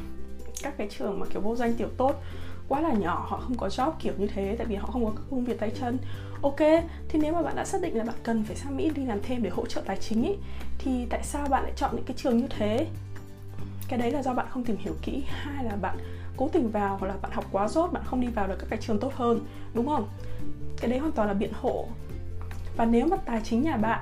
các 0.63 0.77
cái 0.77 0.87
trường 0.97 1.19
mà 1.19 1.25
kiểu 1.33 1.41
vô 1.41 1.55
danh 1.55 1.73
tiểu 1.73 1.87
tốt 1.97 2.21
quá 2.67 2.81
là 2.81 2.93
nhỏ, 2.93 3.25
họ 3.29 3.37
không 3.37 3.57
có 3.57 3.67
job 3.67 3.91
kiểu 3.99 4.13
như 4.17 4.27
thế 4.27 4.55
tại 4.57 4.67
vì 4.67 4.75
họ 4.75 4.87
không 4.87 5.05
có 5.05 5.11
các 5.11 5.23
công 5.29 5.45
việc 5.45 5.59
tay 5.59 5.71
chân. 5.79 5.97
Ok 6.41 6.59
thì 7.09 7.19
nếu 7.21 7.33
mà 7.33 7.41
bạn 7.41 7.55
đã 7.55 7.65
xác 7.65 7.81
định 7.81 7.97
là 7.97 8.03
bạn 8.03 8.15
cần 8.23 8.43
phải 8.43 8.55
sang 8.55 8.77
mỹ 8.77 8.91
đi 8.95 9.05
làm 9.05 9.19
thêm 9.23 9.43
để 9.43 9.49
hỗ 9.49 9.65
trợ 9.65 9.81
tài 9.85 9.97
chính 9.97 10.23
ý, 10.23 10.35
thì 10.77 11.05
tại 11.09 11.23
sao 11.23 11.47
bạn 11.49 11.63
lại 11.63 11.71
chọn 11.75 11.95
những 11.95 12.05
cái 12.05 12.17
trường 12.17 12.37
như 12.37 12.47
thế? 12.57 12.87
Cái 13.89 13.99
đấy 13.99 14.11
là 14.11 14.23
do 14.23 14.33
bạn 14.33 14.45
không 14.49 14.63
tìm 14.63 14.77
hiểu 14.79 14.93
kỹ, 15.01 15.23
hai 15.27 15.63
là 15.63 15.75
bạn 15.75 15.97
cố 16.37 16.49
tình 16.53 16.71
vào 16.71 16.97
hoặc 16.97 17.07
là 17.07 17.15
bạn 17.21 17.31
học 17.31 17.45
quá 17.51 17.67
dốt 17.67 17.93
bạn 17.93 18.03
không 18.05 18.21
đi 18.21 18.27
vào 18.27 18.47
được 18.47 18.55
các 18.59 18.67
cái 18.69 18.79
trường 18.81 18.99
tốt 18.99 19.13
hơn, 19.13 19.39
đúng 19.73 19.87
không? 19.87 20.07
Cái 20.81 20.89
đấy 20.89 20.99
hoàn 20.99 21.11
toàn 21.11 21.27
là 21.27 21.33
biện 21.33 21.51
hộ. 21.53 21.85
Và 22.77 22.85
nếu 22.85 23.07
mà 23.07 23.17
tài 23.17 23.41
chính 23.43 23.61
nhà 23.61 23.77
bạn 23.77 23.99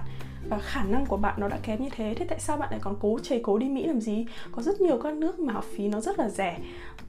và 0.50 0.60
khả 0.60 0.84
năng 0.84 1.06
của 1.06 1.18
bạn 1.18 1.36
nó 1.38 1.48
đã 1.48 1.58
kém 1.64 1.84
như 1.84 1.90
thế 1.92 2.14
thế 2.18 2.26
tại 2.30 2.40
sao 2.40 2.58
bạn 2.58 2.72
lại 2.72 2.80
còn 2.84 2.96
cố 3.00 3.20
chê 3.24 3.40
cố 3.44 3.58
đi 3.58 3.70
mỹ 3.70 3.88
làm 3.88 4.02
gì? 4.02 4.26
Có 4.52 4.62
rất 4.62 4.82
nhiều 4.82 5.00
các 5.04 5.14
nước 5.14 5.40
mà 5.40 5.54
học 5.54 5.66
phí 5.76 5.88
nó 5.88 6.02
rất 6.02 6.20
là 6.20 6.30
rẻ. 6.30 6.58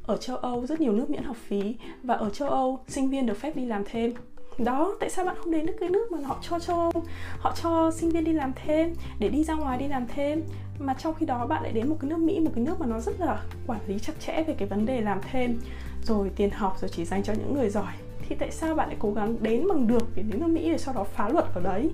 Ở 0.07 0.17
châu 0.17 0.37
âu, 0.37 0.67
rất 0.67 0.81
nhiều 0.81 0.93
nước 0.93 1.11
miễn 1.11 1.23
học 1.23 1.37
phí. 1.37 1.77
Và 2.03 2.15
ở 2.15 2.31
châu 2.31 2.49
âu, 2.49 2.85
sinh 2.89 3.11
viên 3.11 3.27
được 3.27 3.41
phép 3.41 3.57
đi 3.57 3.65
làm 3.65 3.83
thêm 3.91 4.13
đó, 4.59 4.97
tại 5.01 5.11
sao 5.11 5.25
bạn 5.25 5.37
không 5.39 5.51
đến 5.51 5.67
được 5.67 5.75
cái 5.81 5.89
nước 5.89 6.13
mà 6.13 6.19
họ 6.27 6.39
cho 6.43 6.59
cho, 6.59 6.91
họ 7.39 7.55
cho 7.63 7.91
sinh 7.91 8.11
viên 8.11 8.25
đi 8.25 8.33
làm 8.33 8.53
thêm, 8.65 8.95
để 9.19 9.29
đi 9.29 9.45
ra 9.45 9.55
ngoài 9.55 9.79
đi 9.79 9.89
làm 9.89 10.07
thêm? 10.07 10.43
Mà 10.79 10.95
trong 10.95 11.15
khi 11.15 11.27
đó 11.27 11.47
bạn 11.47 11.63
lại 11.63 11.73
đến 11.73 11.89
một 11.89 11.97
cái 12.01 12.11
nước 12.11 12.19
mỹ, 12.19 12.41
một 12.41 12.51
cái 12.55 12.65
nước 12.65 12.81
mà 12.81 12.87
nó 12.87 13.01
rất 13.01 13.21
là 13.21 13.43
quản 13.67 13.81
lý 13.87 13.99
chặt 13.99 14.13
chẽ 14.21 14.45
về 14.47 14.55
cái 14.59 14.69
vấn 14.69 14.87
đề 14.87 15.01
làm 15.01 15.21
thêm, 15.33 15.61
rồi 16.05 16.31
tiền 16.37 16.51
học, 16.51 16.77
rồi 16.81 16.89
chỉ 16.89 17.05
dành 17.05 17.23
cho 17.23 17.33
những 17.33 17.55
người 17.55 17.71
giỏi. 17.71 17.93
Thì 18.29 18.37
tại 18.39 18.51
sao 18.51 18.75
bạn 18.75 18.89
lại 18.89 18.97
cố 19.01 19.13
gắng 19.13 19.37
đến 19.43 19.69
bằng 19.69 19.87
được 19.87 20.09
để 20.15 20.23
đến 20.23 20.41
nước 20.41 20.47
mỹ 20.47 20.71
để 20.71 20.79
sau 20.79 20.95
đó 20.95 21.05
phá 21.05 21.29
luật 21.29 21.45
ở 21.55 21.61
đấy? 21.61 21.91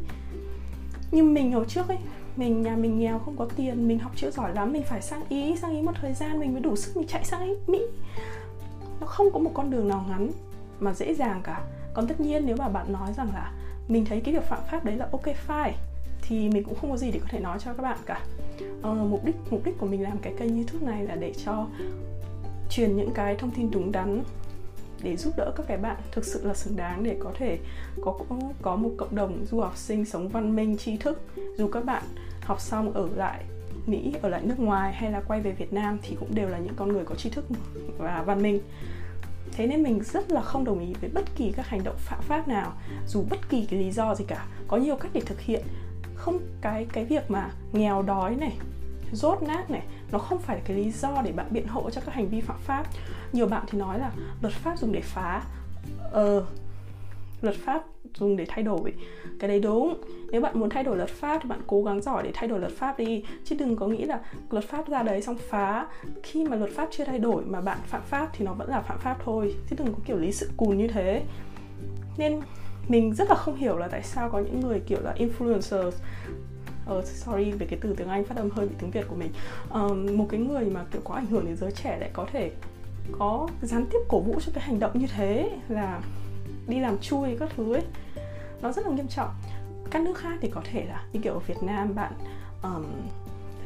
Nhưng 1.10 1.34
mình 1.34 1.52
hồi 1.52 1.64
trước 1.68 1.88
ấy, 1.88 1.98
mình, 2.36 2.62
nhà 2.62 2.76
mình 2.76 2.98
nghèo 2.98 3.18
không 3.18 3.36
có 3.36 3.48
tiền, 3.56 3.88
mình 3.88 3.98
học 3.98 4.12
chưa 4.16 4.30
giỏi 4.30 4.54
lắm, 4.54 4.72
mình 4.72 4.82
phải 4.82 5.02
sang 5.02 5.22
ý 5.28 5.56
sang 5.56 5.70
ý 5.70 5.82
một 5.82 5.92
thời 6.00 6.12
gian 6.12 6.40
mình 6.40 6.52
mới 6.52 6.62
đủ 6.62 6.76
sức 6.76 6.96
mình 6.96 7.06
chạy 7.06 7.24
sang 7.24 7.44
ý, 7.44 7.54
mỹ. 7.66 7.78
Nó 9.00 9.06
không 9.06 9.30
có 9.32 9.38
một 9.38 9.50
con 9.54 9.70
đường 9.70 9.88
nào 9.88 10.04
ngắn 10.08 10.30
mà 10.80 10.94
dễ 10.94 11.14
dàng 11.14 11.40
cả. 11.44 11.62
Còn 11.94 12.06
tất 12.06 12.20
nhiên 12.20 12.46
nếu 12.46 12.56
mà 12.56 12.68
bạn 12.68 12.92
nói 12.92 13.12
rằng 13.16 13.28
là 13.34 13.52
mình 13.88 14.04
thấy 14.04 14.20
cái 14.20 14.34
việc 14.34 14.44
phạm 14.44 14.60
pháp 14.70 14.84
đấy 14.84 14.96
là 14.96 15.08
ok 15.12 15.26
fine 15.48 15.72
thì 16.22 16.48
mình 16.48 16.64
cũng 16.64 16.74
không 16.80 16.90
có 16.90 16.96
gì 16.96 17.10
để 17.10 17.18
có 17.18 17.26
thể 17.30 17.40
nói 17.40 17.58
cho 17.64 17.72
các 17.74 17.82
bạn 17.82 17.98
cả. 18.06 18.20
Ờ, 18.82 18.94
mục 18.94 19.24
đích 19.24 19.36
mục 19.50 19.64
đích 19.64 19.78
của 19.78 19.86
mình 19.86 20.02
làm 20.02 20.18
cái 20.18 20.32
kênh 20.38 20.56
youtube 20.56 20.86
này 20.86 21.04
là 21.04 21.16
để 21.16 21.32
cho 21.44 21.66
truyền 22.70 22.96
những 22.96 23.10
cái 23.14 23.36
thông 23.36 23.50
tin 23.50 23.70
đúng 23.70 23.92
đắn 23.92 24.22
để 25.02 25.16
giúp 25.16 25.34
đỡ 25.36 25.52
các 25.56 25.66
cái 25.68 25.76
bạn 25.76 25.96
thực 26.12 26.24
sự 26.24 26.46
là 26.46 26.54
xứng 26.54 26.76
đáng 26.76 27.02
để 27.02 27.16
có 27.20 27.32
thể 27.38 27.58
có 28.02 28.18
có 28.62 28.76
một 28.76 28.90
cộng 28.96 29.14
đồng 29.14 29.44
du 29.50 29.60
học 29.60 29.76
sinh 29.76 30.04
sống 30.04 30.28
văn 30.28 30.56
minh 30.56 30.76
tri 30.76 30.96
thức. 30.96 31.22
Dù 31.56 31.68
các 31.68 31.84
bạn 31.84 32.02
học 32.40 32.60
xong 32.60 32.92
ở 32.92 33.08
lại 33.14 33.44
Mỹ 33.86 34.14
ở 34.22 34.28
lại 34.28 34.40
nước 34.44 34.58
ngoài 34.58 34.92
hay 34.92 35.12
là 35.12 35.20
quay 35.20 35.40
về 35.40 35.52
Việt 35.52 35.72
Nam 35.72 35.98
thì 36.02 36.16
cũng 36.20 36.34
đều 36.34 36.48
là 36.48 36.58
những 36.58 36.74
con 36.76 36.92
người 36.92 37.04
có 37.04 37.14
tri 37.14 37.30
thức 37.30 37.44
và 37.98 38.22
văn 38.26 38.42
minh 38.42 38.60
thế 39.52 39.66
nên 39.66 39.82
mình 39.82 40.02
rất 40.04 40.30
là 40.30 40.42
không 40.42 40.64
đồng 40.64 40.80
ý 40.80 40.94
với 41.00 41.10
bất 41.10 41.24
kỳ 41.36 41.52
các 41.56 41.68
hành 41.68 41.84
động 41.84 41.96
phạm 41.98 42.22
pháp 42.22 42.48
nào, 42.48 42.72
dù 43.06 43.24
bất 43.30 43.48
kỳ 43.48 43.66
cái 43.70 43.80
lý 43.80 43.90
do 43.90 44.14
gì 44.14 44.24
cả. 44.28 44.46
Có 44.68 44.76
nhiều 44.76 44.96
cách 44.96 45.10
để 45.14 45.20
thực 45.20 45.40
hiện. 45.40 45.64
Không, 46.14 46.38
cái 46.60 46.86
cái 46.92 47.04
việc 47.04 47.30
mà 47.30 47.50
nghèo 47.72 48.02
đói 48.02 48.36
này, 48.36 48.56
rốt 49.12 49.42
nát 49.42 49.70
này, 49.70 49.82
nó 50.12 50.18
không 50.18 50.38
phải 50.38 50.56
là 50.56 50.62
cái 50.66 50.76
lý 50.76 50.90
do 50.90 51.22
để 51.24 51.32
bạn 51.32 51.46
biện 51.50 51.68
hộ 51.68 51.90
cho 51.90 52.00
các 52.00 52.14
hành 52.14 52.28
vi 52.28 52.40
phạm 52.40 52.58
pháp. 52.60 52.86
Nhiều 53.32 53.46
bạn 53.46 53.64
thì 53.66 53.78
nói 53.78 53.98
là 53.98 54.10
luật 54.42 54.54
pháp 54.54 54.78
dùng 54.78 54.92
để 54.92 55.00
phá. 55.00 55.42
Ờ 56.10 56.46
luật 57.44 57.56
pháp 57.56 57.84
dùng 58.14 58.36
để 58.36 58.44
thay 58.48 58.62
đổi. 58.62 58.92
Cái 59.40 59.48
đấy 59.48 59.60
đúng. 59.60 59.94
Nếu 60.30 60.40
bạn 60.40 60.60
muốn 60.60 60.70
thay 60.70 60.84
đổi 60.84 60.96
luật 60.96 61.08
pháp 61.08 61.40
thì 61.42 61.48
bạn 61.48 61.60
cố 61.66 61.82
gắng 61.82 62.02
giỏi 62.02 62.22
để 62.22 62.30
thay 62.34 62.48
đổi 62.48 62.60
luật 62.60 62.72
pháp 62.72 62.98
đi. 62.98 63.24
Chứ 63.44 63.56
đừng 63.58 63.76
có 63.76 63.86
nghĩ 63.86 64.04
là 64.04 64.20
luật 64.50 64.64
pháp 64.64 64.88
ra 64.88 65.02
đấy 65.02 65.22
xong 65.22 65.36
phá. 65.48 65.86
Khi 66.22 66.44
mà 66.44 66.56
luật 66.56 66.70
pháp 66.70 66.88
chưa 66.90 67.04
thay 67.04 67.18
đổi 67.18 67.42
mà 67.44 67.60
bạn 67.60 67.78
phạm 67.86 68.02
pháp 68.02 68.28
thì 68.32 68.44
nó 68.44 68.52
vẫn 68.52 68.68
là 68.68 68.80
phạm 68.80 68.98
pháp 68.98 69.16
thôi. 69.24 69.54
Chứ 69.70 69.76
đừng 69.78 69.92
có 69.92 69.98
kiểu 70.04 70.16
lý 70.16 70.32
sự 70.32 70.50
cùn 70.56 70.78
như 70.78 70.88
thế. 70.88 71.22
Nên 72.18 72.40
mình 72.88 73.14
rất 73.14 73.28
là 73.28 73.34
không 73.34 73.56
hiểu 73.56 73.76
là 73.78 73.88
tại 73.88 74.02
sao 74.02 74.30
có 74.30 74.38
những 74.38 74.60
người 74.60 74.80
kiểu 74.80 74.98
là 75.00 75.14
influencers. 75.18 75.92
Uh, 76.98 77.04
sorry 77.04 77.52
về 77.52 77.66
cái 77.66 77.78
từ 77.82 77.94
tiếng 77.96 78.08
Anh 78.08 78.24
phát 78.24 78.36
âm 78.36 78.50
hơi 78.50 78.68
bị 78.68 78.74
tiếng 78.78 78.90
Việt 78.90 79.04
của 79.08 79.16
mình. 79.16 79.30
Uh, 79.84 80.10
một 80.10 80.26
cái 80.30 80.40
người 80.40 80.64
mà 80.64 80.84
kiểu 80.92 81.00
có 81.04 81.14
ảnh 81.14 81.26
hưởng 81.26 81.46
đến 81.46 81.56
giới 81.56 81.70
trẻ 81.72 81.98
lại 82.00 82.10
có 82.12 82.26
thể 82.32 82.50
có 83.18 83.48
gián 83.62 83.86
tiếp 83.90 83.98
cổ 84.08 84.20
vũ 84.20 84.40
cho 84.40 84.52
cái 84.54 84.64
hành 84.64 84.80
động 84.80 84.98
như 84.98 85.06
thế 85.16 85.50
là 85.68 86.00
đi 86.66 86.80
làm 86.80 86.98
chui 86.98 87.36
các 87.40 87.48
thứ 87.56 87.72
ấy 87.72 87.82
nó 88.62 88.72
rất 88.72 88.86
là 88.86 88.92
nghiêm 88.92 89.08
trọng. 89.08 89.30
Các 89.90 90.02
nước 90.02 90.18
khác 90.18 90.38
thì 90.40 90.50
có 90.50 90.60
thể 90.72 90.84
là 90.84 91.04
như 91.12 91.20
kiểu 91.20 91.32
ở 91.32 91.38
Việt 91.38 91.62
Nam 91.62 91.94
bạn 91.94 92.12
um, 92.62 92.84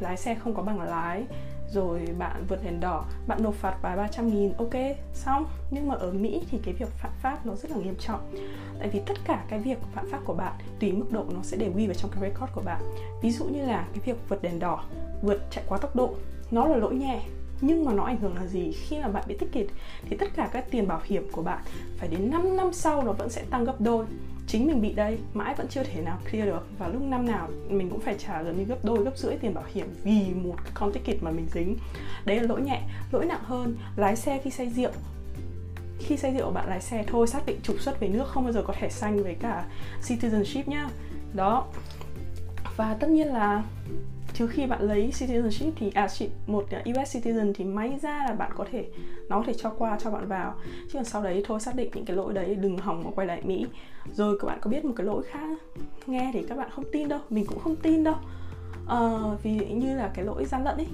lái 0.00 0.17
xe 0.17 0.35
không 0.35 0.55
có 0.55 0.62
bằng 0.62 0.81
lái 0.81 1.25
rồi 1.71 2.09
bạn 2.19 2.45
vượt 2.49 2.64
đèn 2.64 2.81
đỏ 2.81 3.05
bạn 3.26 3.43
nộp 3.43 3.55
phạt 3.55 3.76
vài 3.83 3.97
300 3.97 4.28
nghìn 4.28 4.52
ok 4.52 4.75
xong. 5.14 5.47
Nhưng 5.71 5.88
mà 5.88 5.95
ở 5.95 6.12
Mỹ 6.12 6.43
thì 6.50 6.59
cái 6.64 6.75
việc 6.75 6.88
phạm 6.88 7.12
pháp 7.23 7.47
nó 7.47 7.55
rất 7.55 7.71
là 7.71 7.76
nghiêm 7.76 7.97
trọng. 7.99 8.35
Tại 8.78 8.88
vì 8.88 9.00
tất 9.07 9.14
cả 9.25 9.45
cái 9.49 9.59
việc 9.59 9.78
phạm 9.95 10.07
pháp 10.11 10.21
của 10.25 10.35
bạn 10.35 10.52
tùy 10.81 10.93
mức 10.93 11.07
độ 11.11 11.25
nó 11.35 11.40
sẽ 11.43 11.57
để 11.57 11.73
ghi 11.76 11.87
vào 11.87 11.95
trong 11.95 12.11
cái 12.11 12.21
record 12.21 12.52
của 12.55 12.62
bạn. 12.64 12.83
Ví 13.23 13.31
dụ 13.31 13.45
như 13.45 13.67
là 13.67 13.87
cái 13.93 14.02
việc 14.05 14.17
vượt 14.28 14.43
đèn 14.43 14.59
đỏ 14.59 14.85
vượt 15.23 15.40
chạy 15.50 15.64
quá 15.69 15.78
tốc 15.78 15.97
độ 15.97 16.14
nó 16.50 16.67
là 16.67 16.76
lỗi 16.76 16.95
nhẹ 16.95 17.23
nhưng 17.61 17.85
mà 17.85 17.93
nó 17.93 18.05
ảnh 18.05 18.21
hưởng 18.21 18.37
là 18.37 18.47
gì? 18.47 18.73
Khi 18.73 18.99
mà 18.99 19.09
bạn 19.09 19.25
bị 19.27 19.37
ticket 19.38 19.67
thì 20.09 20.17
tất 20.17 20.27
cả 20.37 20.49
các 20.53 20.71
tiền 20.71 20.88
bảo 20.88 21.00
hiểm 21.05 21.29
của 21.33 21.43
bạn 21.43 21.59
phải 21.99 22.09
đến 22.09 22.31
5 22.31 22.57
năm 22.57 22.73
sau 22.73 23.03
nó 23.03 23.12
vẫn 23.12 23.31
sẽ 23.31 23.45
tăng 23.50 23.65
gấp 23.65 23.81
đôi. 23.81 24.07
Chính 24.47 24.67
mình 24.67 24.83
bị 24.83 24.93
đây, 24.93 25.19
mãi 25.35 25.55
vẫn 25.55 25.67
chưa 25.71 25.83
thể 25.83 26.00
nào 26.03 26.19
clear 26.31 26.47
được. 26.47 26.67
Và 26.79 26.88
lúc 26.88 27.03
năm 27.03 27.27
nào, 27.27 27.49
mình 27.69 27.91
cũng 27.91 28.00
phải 28.00 28.17
trả 28.19 28.43
gần 28.43 28.59
như 28.59 28.65
gấp 28.65 28.85
đôi, 28.85 29.05
gấp 29.05 29.19
rưỡi 29.19 29.37
tiền 29.37 29.55
bảo 29.55 29.65
hiểm 29.75 29.87
vì 30.05 30.35
một 30.35 30.55
cái 30.65 30.73
con 30.75 30.93
ticket 30.93 31.23
mà 31.23 31.31
mình 31.31 31.47
dính. 31.55 31.77
Đấy 32.25 32.37
là 32.37 32.43
lỗi 32.43 32.61
nhẹ, 32.61 32.83
lỗi 33.12 33.25
nặng 33.25 33.43
hơn. 33.43 33.77
Lái 33.97 34.17
xe 34.17 34.41
khi 34.45 34.50
say 34.50 34.71
rượu, 34.71 34.91
khi 35.99 36.17
say 36.17 36.35
rượu 36.35 36.50
bạn 36.50 36.69
lái 36.69 36.81
xe 36.81 37.05
thôi, 37.07 37.27
xác 37.27 37.47
định 37.47 37.61
trục 37.62 37.81
xuất 37.81 38.00
về 38.00 38.09
nước 38.09 38.29
không 38.29 38.45
bao 38.45 38.53
giờ 38.53 38.62
có 38.62 38.75
thẻ 38.79 38.88
xanh 38.88 39.23
với 39.23 39.35
cả 39.35 39.65
citizenship 40.03 40.62
nhá. 40.67 40.88
Đó 41.35 41.67
và 42.78 42.97
tất 43.00 43.11
nhiên 43.11 43.32
là 43.32 43.64
trừ 44.35 44.47
khi 44.47 44.66
bạn 44.66 44.82
lấy 44.82 45.11
citizenship 45.18 45.70
thì 45.76 45.90
à 45.94 46.08
chị 46.08 46.28
một 46.47 46.64
à, 46.70 46.82
US 46.90 47.16
citizen 47.16 47.52
thì 47.54 47.64
may 47.64 47.99
ra 48.02 48.25
là 48.28 48.35
bạn 48.35 48.50
có 48.56 48.66
thể 48.73 48.87
nó 49.28 49.37
có 49.37 49.44
thể 49.47 49.54
cho 49.54 49.70
qua 49.70 49.99
cho 50.04 50.11
bạn 50.11 50.28
vào. 50.28 50.54
Chứ 50.64 50.90
còn 50.94 51.04
sau 51.04 51.23
đấy 51.23 51.42
thôi 51.47 51.61
xác 51.61 51.75
định 51.75 51.90
những 51.94 52.04
cái 52.04 52.16
lỗi 52.16 52.32
đấy 52.32 52.54
đừng 52.54 52.78
hỏng 52.78 53.04
mà 53.04 53.11
quay 53.14 53.26
lại 53.26 53.42
Mỹ. 53.44 53.66
Rồi 54.14 54.38
các 54.40 54.47
bạn 54.47 54.58
có 54.61 54.70
biết 54.70 54.85
một 54.85 54.92
cái 54.97 55.06
lỗi 55.06 55.23
khác 55.30 55.58
nghe 56.06 56.30
thì 56.35 56.42
các 56.49 56.58
bạn 56.58 56.70
không 56.70 56.85
tin 56.92 57.08
đâu 57.08 57.20
mình 57.30 57.47
cũng 57.47 57.58
không 57.58 57.76
tin 57.76 58.04
đâu. 58.04 58.14
Uh, 58.85 59.42
vì 59.42 59.73
như 59.73 59.97
là 59.97 60.11
cái 60.14 60.25
lỗi 60.25 60.44
gian 60.44 60.64
lận 60.64 60.76
ấy 60.76 60.87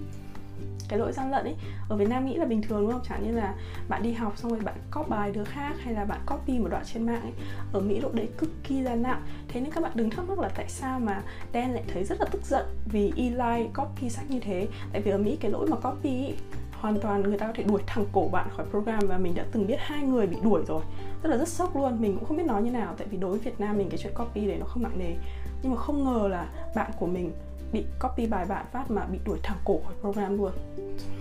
cái 0.89 0.99
lỗi 0.99 1.13
gian 1.13 1.31
lận 1.31 1.45
ấy. 1.45 1.55
Ở 1.89 1.97
Việt 1.97 2.09
Nam 2.09 2.27
nghĩ 2.27 2.35
là 2.35 2.45
bình 2.45 2.63
thường 2.63 2.81
đúng 2.81 2.93
không? 2.93 3.05
Chẳng 3.09 3.27
như 3.27 3.33
là 3.33 3.55
bạn 3.89 4.03
đi 4.03 4.13
học 4.13 4.33
xong 4.37 4.51
rồi 4.51 4.61
bạn 4.61 4.75
copy 4.93 5.11
bài 5.11 5.33
đứa 5.33 5.45
khác 5.45 5.73
hay 5.79 5.95
là 5.95 6.05
bạn 6.05 6.21
copy 6.27 6.59
một 6.59 6.69
đoạn 6.71 6.83
trên 6.93 7.07
mạng 7.07 7.23
ấy. 7.23 7.33
Ở 7.73 7.81
Mỹ 7.81 8.01
lỗi 8.01 8.13
đấy 8.15 8.29
cực 8.39 8.51
kỳ 8.65 8.81
là 8.81 8.95
nặng. 8.95 9.23
Thế 9.49 9.61
nên 9.61 9.71
các 9.71 9.83
bạn 9.83 9.93
đừng 9.95 10.11
thắc 10.11 10.29
mắc 10.29 10.39
là 10.39 10.49
tại 10.49 10.69
sao 10.69 11.01
mà 11.01 11.23
Dan 11.53 11.73
lại 11.73 11.85
thấy 11.89 12.05
rất 12.05 12.21
là 12.21 12.27
tức 12.31 12.45
giận 12.45 12.67
vì 12.85 13.13
Eli 13.17 13.69
copy 13.75 14.11
sách 14.11 14.31
như 14.31 14.41
thế. 14.41 14.69
Tại 14.93 15.03
vì 15.03 15.11
ở 15.11 15.19
Mỹ 15.19 15.37
cái 15.41 15.51
lỗi 15.51 15.67
mà 15.71 15.77
copy 15.77 16.11
ấy, 16.11 16.37
hoàn 16.73 17.01
toàn 17.01 17.23
người 17.23 17.39
ta 17.39 17.47
có 17.47 17.53
thể 17.57 17.63
đuổi 17.63 17.83
thẳng 17.87 18.05
cổ 18.13 18.29
bạn 18.33 18.49
khỏi 18.57 18.67
program 18.71 19.07
và 19.07 19.19
mình 19.19 19.35
đã 19.35 19.45
từng 19.53 19.67
biết 19.67 19.77
hai 19.79 20.03
người 20.03 20.27
bị 20.27 20.37
đuổi 20.43 20.63
rồi. 20.67 20.83
Rất 21.23 21.31
là 21.31 21.37
rất 21.37 21.49
sốc 21.49 21.77
luôn. 21.77 22.01
Mình 22.01 22.17
cũng 22.17 22.25
không 22.25 22.37
biết 22.37 22.47
nói 22.47 22.63
như 22.63 22.71
nào. 22.71 22.95
Tại 22.99 23.07
vì 23.11 23.17
đối 23.19 23.31
với 23.31 23.41
Việt 23.41 23.61
Nam 23.61 23.79
mình 23.79 23.89
cái 23.91 23.99
chuyện 23.99 24.15
copy 24.17 24.47
đấy 24.47 24.57
nó 24.61 24.67
không 24.67 24.83
nặng 24.83 24.99
nề. 24.99 25.15
Nhưng 25.63 25.75
mà 25.75 25.81
không 25.81 26.05
ngờ 26.05 26.29
là 26.29 26.49
bạn 26.75 26.91
của 26.99 27.07
mình 27.07 27.33
bị 27.75 27.85
copy 28.01 28.27
bài 28.27 28.45
bạn 28.45 28.67
phát 28.73 28.91
mà 28.91 29.05
bị 29.05 29.19
đuổi 29.25 29.39
thẳng 29.43 29.59
cổ 29.65 29.81
khỏi 29.85 29.95
program 30.01 30.39
luôn. 30.39 30.53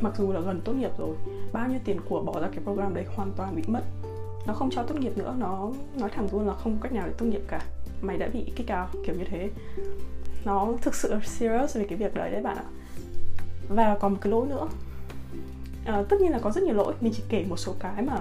Mặc 0.01 0.13
dù 0.17 0.31
là 0.31 0.39
gần 0.39 0.61
tốt 0.65 0.73
nghiệp 0.73 0.91
rồi 0.97 1.15
bao 1.53 1.69
nhiêu 1.69 1.79
tiền 1.85 1.99
của 2.09 2.21
bỏ 2.21 2.41
ra 2.41 2.47
cái 2.47 2.63
program 2.63 2.93
đấy 2.93 3.05
hoàn 3.15 3.31
toàn 3.37 3.55
bị 3.55 3.63
mất. 3.67 3.81
Nó 4.47 4.53
không 4.53 4.69
cho 4.71 4.83
tốt 4.83 4.95
nghiệp 4.95 5.17
nữa 5.17 5.35
nó 5.37 5.71
nói 5.95 6.09
thẳng 6.09 6.27
luôn 6.31 6.47
là 6.47 6.53
không 6.53 6.77
có 6.77 6.83
cách 6.83 6.93
nào 6.93 7.07
để 7.07 7.13
tốt 7.17 7.25
nghiệp 7.25 7.41
cả. 7.47 7.61
Mày 8.01 8.17
đã 8.17 8.27
bị 8.33 8.43
kick 8.55 8.69
out 8.69 9.05
kiểu 9.05 9.15
như 9.15 9.23
thế. 9.29 9.49
Nó 10.45 10.73
thực 10.81 10.95
sự 10.95 11.15
serious 11.23 11.77
về 11.77 11.85
cái 11.89 11.97
việc 11.97 12.13
đấy 12.13 12.31
đấy 12.31 12.41
bạn 12.41 12.57
ạ. 12.57 12.65
Và 13.69 13.97
còn 14.01 14.11
một 14.11 14.17
cái 14.21 14.31
lỗi 14.31 14.47
nữa. 14.47 14.67
À, 15.85 16.03
tất 16.09 16.21
nhiên 16.21 16.31
là 16.31 16.39
có 16.39 16.51
rất 16.51 16.63
nhiều 16.63 16.75
lỗi 16.75 16.93
mình 17.01 17.13
chỉ 17.15 17.23
kể 17.29 17.45
một 17.49 17.57
số 17.57 17.73
cái 17.79 18.01
mà 18.01 18.17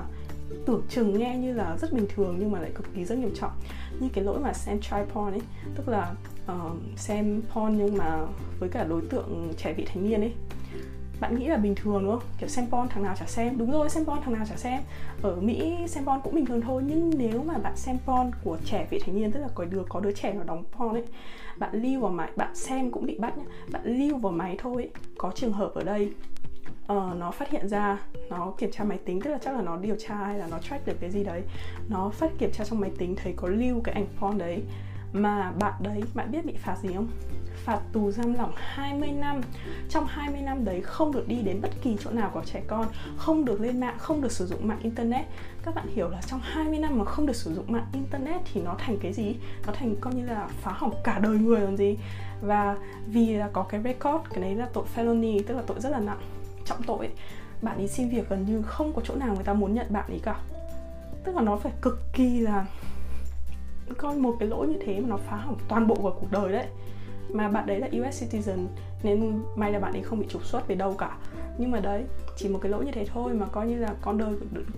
tưởng 0.67 0.83
chừng 0.89 1.19
nghe 1.19 1.39
như 1.39 1.53
là 1.53 1.77
rất 1.81 1.93
bình 1.93 2.07
thường 2.15 2.37
nhưng 2.39 2.53
mà 2.53 2.61
lại 2.61 2.71
cực 2.75 2.95
kỳ 2.95 3.05
rất 3.05 3.19
nghiêm 3.19 3.35
trọng. 3.35 3.53
Như 4.01 4.09
cái 4.12 4.25
lỗi 4.25 4.39
mà 4.41 4.53
xem 4.53 4.81
try 4.81 4.97
porn 5.12 5.31
ấy 5.31 5.43
tức 5.75 5.89
là 5.89 6.15
uh, 6.46 6.72
xem 6.96 7.42
porn 7.54 7.78
nhưng 7.78 7.96
mà 7.96 8.18
với 8.58 8.68
cả 8.68 8.84
đối 8.84 9.02
tượng 9.02 9.52
trẻ 9.56 9.72
vị 9.72 9.84
thành 9.84 10.08
niên 10.08 10.20
ấy. 10.20 10.32
Bạn 11.20 11.38
nghĩ 11.38 11.46
là 11.46 11.56
bình 11.56 11.75
thường 11.75 12.02
đúng 12.02 12.11
không? 12.11 12.28
Kiểu 12.38 12.49
xem 12.49 12.66
porn 12.70 12.88
thằng 12.88 13.02
nào 13.02 13.14
chả 13.18 13.26
xem. 13.26 13.58
Đúng 13.58 13.70
rồi 13.70 13.90
xem 13.90 14.04
porn 14.04 14.20
thằng 14.25 14.34
nào 14.34 14.44
chả 14.49 14.56
xem. 14.56 14.80
Ở 15.22 15.37
mỹ 15.40 15.76
xem 15.87 16.04
porn 16.04 16.20
cũng 16.25 16.34
bình 16.34 16.46
thường 16.46 16.61
thôi 16.61 16.82
nhưng 16.87 17.11
nếu 17.18 17.42
mà 17.42 17.58
bạn 17.58 17.76
xem 17.76 17.96
porn 18.06 18.30
của 18.44 18.58
trẻ 18.64 18.87
vị 18.90 19.00
thành 19.04 19.16
niên 19.16 19.32
tức 19.32 19.40
là 19.40 19.49
có 19.54 19.64
đứa 19.64 19.82
có 19.88 20.00
đứa 20.00 20.12
trẻ 20.12 20.32
nó 20.32 20.44
đóng 20.44 20.64
porn 20.78 20.94
ấy 20.94 21.04
bạn 21.58 21.70
lưu 21.82 22.00
vào 22.00 22.12
máy 22.12 22.30
bạn 22.37 22.54
xem 22.54 22.90
cũng 22.90 23.06
bị 23.06 23.18
bắt 23.18 23.38
nhá. 23.38 23.44
Bạn 23.72 23.82
lưu 23.84 24.18
vào 24.18 24.32
máy 24.32 24.56
thôi 24.58 24.82
ấy. 24.82 24.90
có 25.18 25.32
trường 25.34 25.52
hợp 25.52 25.75
ở 25.75 25.82
đây. 25.82 26.12
Uh, 26.92 27.16
nó 27.16 27.30
phát 27.30 27.50
hiện 27.50 27.68
ra 27.68 27.99
nó 28.30 28.54
kiểm 28.58 28.70
tra 28.72 28.84
máy 28.84 28.99
tính 29.04 29.20
tức 29.20 29.30
là 29.30 29.38
chắc 29.38 29.54
là 29.54 29.62
nó 29.62 29.76
điều 29.76 29.96
tra 29.99 30.14
hay 30.14 30.38
là 30.38 30.46
nó 30.50 30.58
track 30.58 30.87
được 30.87 30.96
cái 31.00 31.11
gì 31.11 31.25
đấy. 31.25 31.42
Nó 31.88 32.08
phát 32.08 32.30
kiểm 32.38 32.50
tra 32.52 32.64
trong 32.64 32.80
máy 32.80 32.90
tính 32.99 33.16
thấy 33.16 33.32
có 33.37 33.49
lưu 33.49 33.80
cái 33.84 33.94
ảnh 33.94 34.06
porn 34.20 34.38
đấy 34.38 34.62
mà 35.12 35.52
bạn 35.59 35.73
đấy 35.81 36.02
bạn 36.14 36.33
biết 36.33 36.47
bị 36.47 36.54
phạt 36.57 36.76
gì 36.83 36.88
không? 36.95 37.09
Phạt 37.64 37.81
tù 37.92 38.11
giam 38.11 38.35
lỏng 38.35 38.52
20 38.57 39.11
năm. 39.11 39.40
Trong 39.88 40.07
20 40.07 40.40
năm 40.40 40.64
đấy 40.64 40.81
không 40.81 41.12
được 41.12 41.28
đi 41.28 41.42
đến 41.42 41.61
bất 41.62 41.71
kỳ 41.83 41.97
chỗ 42.04 42.11
nào 42.11 42.31
có 42.35 42.42
trẻ 42.45 42.62
con 42.66 42.87
Không 43.16 43.45
được 43.45 43.61
lên 43.61 43.81
mạng, 43.81 43.97
không 43.99 44.21
được 44.21 44.33
sử 44.33 44.47
dụng 44.47 44.69
mạng 44.69 44.78
internet. 44.83 45.26
Các 45.62 45.75
bạn 45.75 45.87
hiểu 45.95 46.09
là 46.09 46.21
trong 46.26 46.40
20 46.42 46.78
năm 46.78 46.99
mà 46.99 47.04
không 47.04 47.26
được 47.26 47.37
sử 47.37 47.54
dụng 47.54 47.73
mạng 47.73 47.87
internet 47.92 48.40
thì 48.52 48.61
nó 48.61 48.75
thành 48.78 48.99
cái 49.02 49.12
gì? 49.12 49.37
Nó 49.66 49.73
thành 49.73 49.97
coi 50.00 50.14
như 50.14 50.26
là 50.26 50.49
phá 50.61 50.73
hỏng 50.73 50.95
cả 51.04 51.19
đời 51.19 51.38
người 51.38 51.61
làm 51.61 51.76
gì. 51.76 51.97
Và 52.40 52.76
vì 53.07 53.35
là 53.35 53.49
có 53.52 53.62
cái 53.62 53.83
record, 53.83 54.25
cái 54.31 54.40
đấy 54.40 54.54
là 54.54 54.69
tội 54.73 54.85
felony, 54.97 55.42
tức 55.47 55.54
là 55.54 55.62
tội 55.66 55.81
rất 55.81 55.90
là 55.90 56.00
nặng 56.00 56.21
trọng 56.64 56.83
tội 56.83 57.09
Bạn 57.62 57.76
ấy 57.76 57.88
xin 57.88 58.09
việc 58.09 58.28
gần 58.28 58.47
như 58.47 58.62
không 58.62 58.92
có 58.92 59.02
chỗ 59.04 59.14
nào 59.14 59.35
người 59.35 59.45
ta 59.45 59.52
muốn 59.52 59.75
nhận 59.75 59.87
bạn 59.90 60.04
ấy 60.09 60.21
cả. 60.23 60.40
Tức 61.25 61.37
là 61.37 61.42
nó 61.42 61.57
phải 61.57 61.73
cực 61.81 61.99
kỳ 62.12 62.40
là 62.40 62.66
coi 63.94 64.16
một 64.16 64.37
cái 64.40 64.49
lỗi 64.49 64.66
như 64.68 64.76
thế 64.87 65.00
mà 65.00 65.08
nó 65.08 65.16
phá 65.16 65.37
hỏng 65.37 65.56
toàn 65.68 65.87
bộ 65.87 65.94
của 65.94 66.16
cuộc 66.20 66.30
đời 66.30 66.52
đấy. 66.52 66.66
Mà 67.32 67.49
bạn 67.49 67.66
đấy 67.66 67.80
là 67.80 67.87
US 67.87 68.22
citizen, 68.22 68.66
nên 69.02 69.42
may 69.56 69.72
là 69.72 69.78
bạn 69.78 69.92
ấy 69.92 70.02
không 70.02 70.20
bị 70.20 70.26
trục 70.28 70.44
xuất 70.44 70.68
về 70.68 70.75
đâu 70.75 70.94
cả. 70.99 71.16
Nhưng 71.58 71.70
mà 71.70 71.80
đấy, 71.80 72.04
chỉ 72.37 72.49
một 72.49 72.58
cái 72.62 72.72
lỗi 72.72 72.84
như 72.84 72.92
thế 72.92 73.06
thôi 73.12 73.32
mà 73.34 73.46
coi 73.46 73.66
như 73.66 73.78
là 73.78 73.94
con 74.00 74.18
đời 74.18 74.34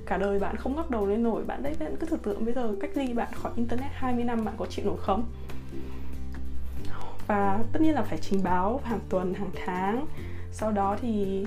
cả 0.06 0.16
đời 0.16 0.38
bạn 0.38 0.56
không 0.56 0.76
ngóc 0.76 0.90
đầu 0.90 1.06
lên 1.06 1.22
nổi. 1.22 1.42
Bạn 1.46 1.62
đấy 1.62 1.74
bạn 1.80 1.96
cứ 2.00 2.06
tưởng 2.06 2.20
tượng 2.20 2.44
bây 2.44 2.54
giờ 2.54 2.74
cách 2.80 2.90
ly 2.94 3.14
bạn 3.14 3.28
khỏi 3.32 3.52
internet 3.56 3.90
20 3.92 4.24
năm 4.24 4.44
bạn 4.44 4.54
có 4.58 4.66
chịu 4.66 4.84
nổi 4.86 4.96
không? 5.00 5.24
Và 7.26 7.58
tất 7.72 7.80
nhiên 7.82 7.94
là 7.94 8.02
phải 8.02 8.18
trình 8.18 8.40
báo 8.44 8.80
hàng 8.84 9.00
tuần, 9.08 9.34
hàng 9.34 9.50
tháng. 9.66 10.06
Sau 10.52 10.72
đó 10.72 10.96
thì 11.00 11.44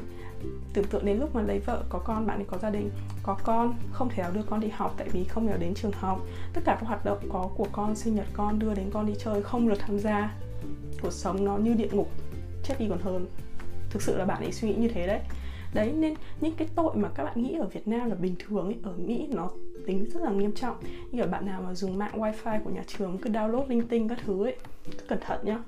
tưởng 0.74 0.86
tượng 0.86 1.06
đến 1.06 1.20
lúc 1.20 1.36
mà 1.36 1.42
lấy 1.42 1.60
vợ, 1.60 1.84
có 1.90 2.00
con, 2.00 2.28
bạn 2.28 2.40
ấy 2.40 2.46
có 2.46 2.58
gia 2.58 2.70
đình, 2.70 2.90
có 3.24 3.38
con, 3.44 3.74
không 3.92 4.10
thể 4.10 4.24
nào 4.24 4.32
đưa 4.32 4.44
con 4.44 4.60
đi 4.60 4.68
học 4.68 4.96
tại 4.98 5.10
vì 5.10 5.24
không 5.24 5.48
thể 5.48 5.58
đến 5.58 5.74
trường 5.74 5.92
học. 5.92 6.22
Tất 6.54 6.62
cả 6.66 6.78
các 6.80 6.88
hoạt 6.88 7.06
động 7.06 7.18
có 7.30 7.50
của 7.56 7.68
con, 7.72 7.96
sinh 7.96 8.16
nhật 8.16 8.26
con, 8.34 8.60
đưa 8.60 8.74
đến 8.74 8.90
con 8.94 9.06
đi 9.06 9.14
chơi 9.20 9.42
không 9.42 9.70
được 9.70 9.80
tham 9.80 10.00
gia. 10.00 10.36
Cuộc 11.02 11.14
sống 11.14 11.46
nó 11.46 11.58
như 11.58 11.74
địa 11.74 11.90
ngục, 11.92 12.10
chết 12.64 12.76
đi 12.80 12.86
còn 12.90 13.00
hơn. 13.02 13.28
Thực 13.90 14.02
sự 14.02 14.18
là 14.18 14.26
bạn 14.26 14.44
ấy 14.44 14.52
suy 14.52 14.68
nghĩ 14.68 14.76
như 14.76 14.88
thế 14.88 15.08
đấy. 15.08 15.20
Đấy, 15.74 15.94
nên 15.98 16.14
những 16.42 16.54
cái 16.58 16.68
tội 16.76 16.96
mà 16.96 17.10
các 17.16 17.24
bạn 17.24 17.44
nghĩ 17.44 17.58
ở 17.58 17.68
Việt 17.68 17.88
Nam 17.88 18.10
là 18.10 18.16
bình 18.16 18.36
thường 18.48 18.66
ấy, 18.66 18.78
ở 18.84 18.94
Mỹ 18.98 19.28
nó 19.32 19.50
tính 19.86 20.06
rất 20.14 20.22
là 20.24 20.32
nghiêm 20.32 20.52
trọng. 20.52 20.76
Như 21.12 21.22
ở 21.22 21.28
bạn 21.28 21.46
nào 21.46 21.62
mà 21.62 21.74
dùng 21.74 21.98
mạng 21.98 22.20
wifi 22.20 22.64
của 22.64 22.70
nhà 22.70 22.84
trường 22.88 23.18
cứ 23.18 23.30
download 23.30 23.68
linh 23.68 23.88
tinh 23.88 24.08
các 24.08 24.20
thứ 24.26 24.44
ấy, 24.44 24.56
cứ 24.86 25.06
cẩn 25.08 25.20
thận 25.26 25.40
nhá. 25.44 25.60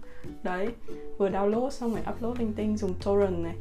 Đấy, 0.43 0.69
vừa 1.17 1.29
download 1.29 1.69
xong 1.69 1.93
rồi 1.93 2.03
upload 2.11 2.39
linh 2.39 2.53
tinh, 2.53 2.77
dùng 2.77 2.93
torrent 2.93 3.43
này 3.43 3.55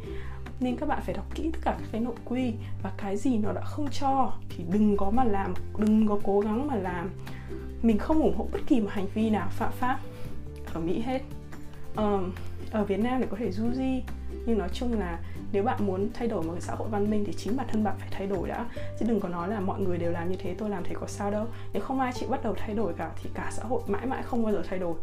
nên 0.61 0.77
các 0.77 0.89
bạn 0.89 1.03
phải 1.03 1.15
đọc 1.15 1.35
kỹ 1.35 1.51
tất 1.53 1.59
cả 1.63 1.77
các 1.79 1.89
cái 1.93 2.01
nội 2.01 2.15
quy 2.25 2.53
và 2.83 2.93
cái 2.97 3.17
gì 3.17 3.39
nó 3.39 3.53
đã 3.53 3.61
không 3.61 3.89
cho. 3.91 4.33
Thì 4.49 4.65
đừng 4.73 4.97
có 4.97 5.11
mà 5.11 5.25
làm 5.25 5.55
đừng 5.79 6.09
có 6.09 6.19
cố 6.25 6.41
gắng 6.41 6.67
mà 6.69 6.75
làm. 6.75 7.11
Mình 7.83 7.99
không 7.99 8.23
ủng 8.23 8.37
hộ 8.39 8.47
bất 8.53 8.61
kỳ 8.67 8.81
một 8.81 8.91
hành 8.91 9.07
vi 9.15 9.31
nào 9.31 9.49
phạm 9.51 9.73
pháp 9.73 10.01
ở 10.75 10.81
mỹ 10.81 11.01
hết. 11.01 11.23
Um, 11.97 12.33
ở 12.71 12.85
việt 12.85 13.01
nam 13.01 13.21
thì 13.21 13.27
có 13.31 13.37
thể 13.37 13.53
du 13.53 13.73
di 13.73 14.03
nhưng 14.47 14.59
nói 14.59 14.69
chung 14.73 14.99
là 14.99 15.19
nếu 15.53 15.63
bạn 15.63 15.87
muốn 15.87 16.09
thay 16.15 16.29
đổi 16.29 16.43
một 16.43 16.53
cái 16.53 16.61
xã 16.61 16.75
hội 16.75 16.89
văn 16.89 17.11
minh 17.11 17.25
thì 17.27 17.33
chính 17.33 17.57
bản 17.57 17.67
thân 17.71 17.85
bạn 17.85 17.95
phải 17.99 18.09
thay 18.11 18.27
đổi 18.27 18.49
đã. 18.49 18.67
Chứ 19.01 19.07
đừng 19.09 19.21
có 19.21 19.29
nói 19.29 19.49
là 19.49 19.61
mọi 19.61 19.81
người 19.81 19.99
đều 19.99 20.13
làm 20.13 20.31
như 20.31 20.37
thế 20.39 20.55
tôi 20.59 20.71
làm 20.71 20.85
thế 20.85 20.95
có 21.01 21.07
sao 21.07 21.31
đâu. 21.31 21.47
Nếu 21.73 21.83
không 21.83 22.01
ai 22.01 22.13
chịu 22.13 22.29
bắt 22.29 22.43
đầu 22.43 22.55
thay 22.59 22.75
đổi 22.75 22.93
cả 22.93 23.11
thì 23.23 23.31
cả 23.35 23.51
xã 23.53 23.65
hội 23.65 23.83
mãi 23.87 24.07
mãi 24.07 24.23
không 24.23 24.43
bao 24.43 24.53
giờ 24.53 24.63
thay 24.69 24.79
đổi. 24.79 24.95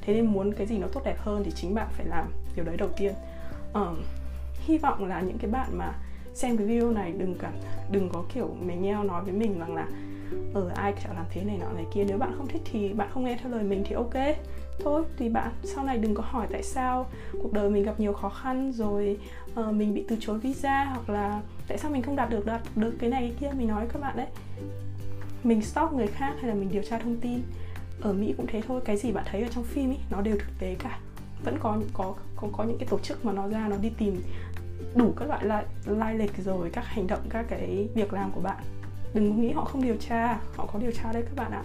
Thế 0.00 0.14
nên 0.14 0.26
muốn 0.26 0.52
cái 0.52 0.66
gì 0.66 0.78
nó 0.78 0.86
tốt 0.92 1.00
đẹp 1.04 1.16
hơn 1.18 1.42
thì 1.44 1.50
chính 1.54 1.74
bạn 1.74 1.88
phải 1.90 2.06
làm 2.06 2.32
điều 2.56 2.64
đấy 2.64 2.76
đầu 2.76 2.88
tiên. 2.96 3.12
Um, 3.74 4.02
hy 4.66 4.78
vọng 4.78 5.04
là 5.04 5.20
những 5.20 5.38
cái 5.38 5.50
bạn 5.50 5.78
mà 5.78 5.94
xem 6.34 6.56
cái 6.56 6.66
video 6.66 6.90
này 6.90 7.12
đừng 7.12 7.34
cảm 7.38 7.52
đừng 7.90 8.08
có 8.12 8.24
kiểu 8.34 8.56
mình 8.60 8.82
nheo 8.82 9.04
nói 9.04 9.24
với 9.24 9.32
mình 9.32 9.58
rằng 9.58 9.74
là 9.74 9.86
ở 10.54 10.60
ừ, 10.60 10.68
ai 10.74 10.94
chẳng 11.04 11.16
làm 11.16 11.26
thế 11.30 11.44
này 11.44 11.58
nọ 11.58 11.72
này 11.72 11.84
kia 11.94 12.04
nếu 12.04 12.18
bạn 12.18 12.34
không 12.38 12.48
thích 12.48 12.62
thì 12.64 12.92
bạn 12.92 13.08
không 13.12 13.24
nghe 13.24 13.38
theo 13.42 13.52
lời 13.52 13.62
mình 13.62 13.84
thì 13.88 13.94
ok. 13.94 14.36
Thôi 14.84 15.04
thì 15.16 15.28
bạn 15.28 15.52
sau 15.62 15.84
này 15.84 15.98
đừng 15.98 16.14
có 16.14 16.22
hỏi 16.26 16.46
tại 16.50 16.62
sao 16.62 17.06
cuộc 17.42 17.52
đời 17.52 17.70
mình 17.70 17.82
gặp 17.82 18.00
nhiều 18.00 18.12
khó 18.12 18.28
khăn 18.28 18.72
rồi 18.72 19.18
uh, 19.60 19.74
mình 19.74 19.94
bị 19.94 20.04
từ 20.08 20.16
chối 20.20 20.38
visa 20.38 20.84
hoặc 20.84 21.10
là 21.10 21.42
tại 21.68 21.78
sao 21.78 21.90
mình 21.90 22.02
không 22.02 22.16
đạt 22.16 22.30
được 22.30 22.46
đạt 22.46 22.60
được 22.76 22.94
cái 22.98 23.10
này 23.10 23.20
cái 23.22 23.32
kia 23.40 23.58
mình 23.58 23.68
nói 23.68 23.80
với 23.80 23.90
các 23.92 24.00
bạn 24.00 24.16
đấy. 24.16 24.26
Mình 25.44 25.62
stop 25.62 25.92
người 25.92 26.06
khác 26.06 26.34
hay 26.40 26.48
là 26.48 26.54
mình 26.54 26.68
điều 26.72 26.82
tra 26.82 26.98
thông 26.98 27.16
tin 27.16 27.42
ở 28.00 28.12
mỹ 28.12 28.34
cũng 28.36 28.46
thế 28.46 28.62
thôi 28.68 28.80
cái 28.84 28.96
gì 28.96 29.12
bạn 29.12 29.24
thấy 29.30 29.42
ở 29.42 29.48
trong 29.48 29.64
phim 29.64 29.90
ý 29.90 29.96
nó 30.10 30.20
đều 30.20 30.36
thực 30.36 30.58
tế 30.58 30.76
cả 30.78 30.98
vẫn 31.44 31.58
có 31.60 31.78
có 31.92 32.14
có 32.36 32.48
có 32.52 32.64
những 32.64 32.78
cái 32.78 32.88
tổ 32.88 32.98
chức 32.98 33.24
mà 33.24 33.32
nó 33.32 33.48
ra 33.48 33.68
nó 33.68 33.76
đi 33.76 33.90
tìm 33.98 34.22
đủ 34.94 35.14
các 35.16 35.28
loại 35.28 35.44
lai, 35.44 35.64
lai 35.86 36.14
lịch 36.14 36.32
rồi 36.44 36.70
các 36.70 36.84
hành 36.84 37.06
động 37.06 37.20
các 37.30 37.46
cái 37.48 37.88
việc 37.94 38.12
làm 38.12 38.30
của 38.32 38.40
bạn. 38.40 38.62
Đừng 39.14 39.40
nghĩ 39.40 39.52
họ 39.52 39.64
không 39.64 39.82
điều 39.82 39.96
tra 39.96 40.40
họ 40.56 40.66
có 40.72 40.78
điều 40.78 40.92
tra 40.92 41.12
đấy 41.12 41.22
các 41.22 41.36
bạn 41.36 41.52
ạ. 41.52 41.64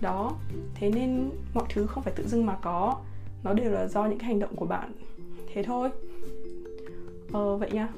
Đó 0.00 0.32
thế 0.74 0.90
nên 0.90 1.30
mọi 1.54 1.64
thứ 1.68 1.86
không 1.86 2.02
phải 2.02 2.12
tự 2.16 2.28
dưng 2.28 2.46
mà 2.46 2.56
có 2.62 2.96
nó 3.44 3.52
đều 3.52 3.70
là 3.70 3.86
do 3.86 4.06
những 4.06 4.18
cái 4.18 4.26
hành 4.26 4.38
động 4.38 4.56
của 4.56 4.66
bạn. 4.66 4.92
Thế 5.54 5.62
thôi. 5.62 5.90
Ờ, 7.32 7.56
vậy 7.56 7.70
nha. 7.70 7.88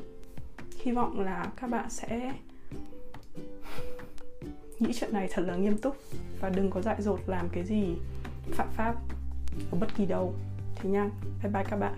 Hy 0.82 0.92
vọng 0.92 1.20
là 1.20 1.47
các 1.56 1.70
bạn 1.70 1.90
sẽ 1.90 2.32
nghĩ 4.78 4.92
chuyện 4.94 5.12
này 5.12 5.28
thật 5.32 5.42
là 5.47 5.56
nghiêm 5.56 5.78
túc 5.78 5.97
và 6.40 6.49
đừng 6.49 6.70
có 6.70 6.82
dại 6.82 7.02
dột 7.02 7.20
làm 7.26 7.49
cái 7.49 7.64
gì 7.64 7.97
phạm 8.50 8.68
pháp 8.76 8.94
ở 9.70 9.78
bất 9.80 9.94
kỳ 9.97 10.06
đâu. 10.06 10.35
Thúy 10.82 10.90
Nhan. 10.92 11.11
bye 11.42 11.52
bye 11.52 11.64
các 11.64 11.76
bạn 11.76 11.94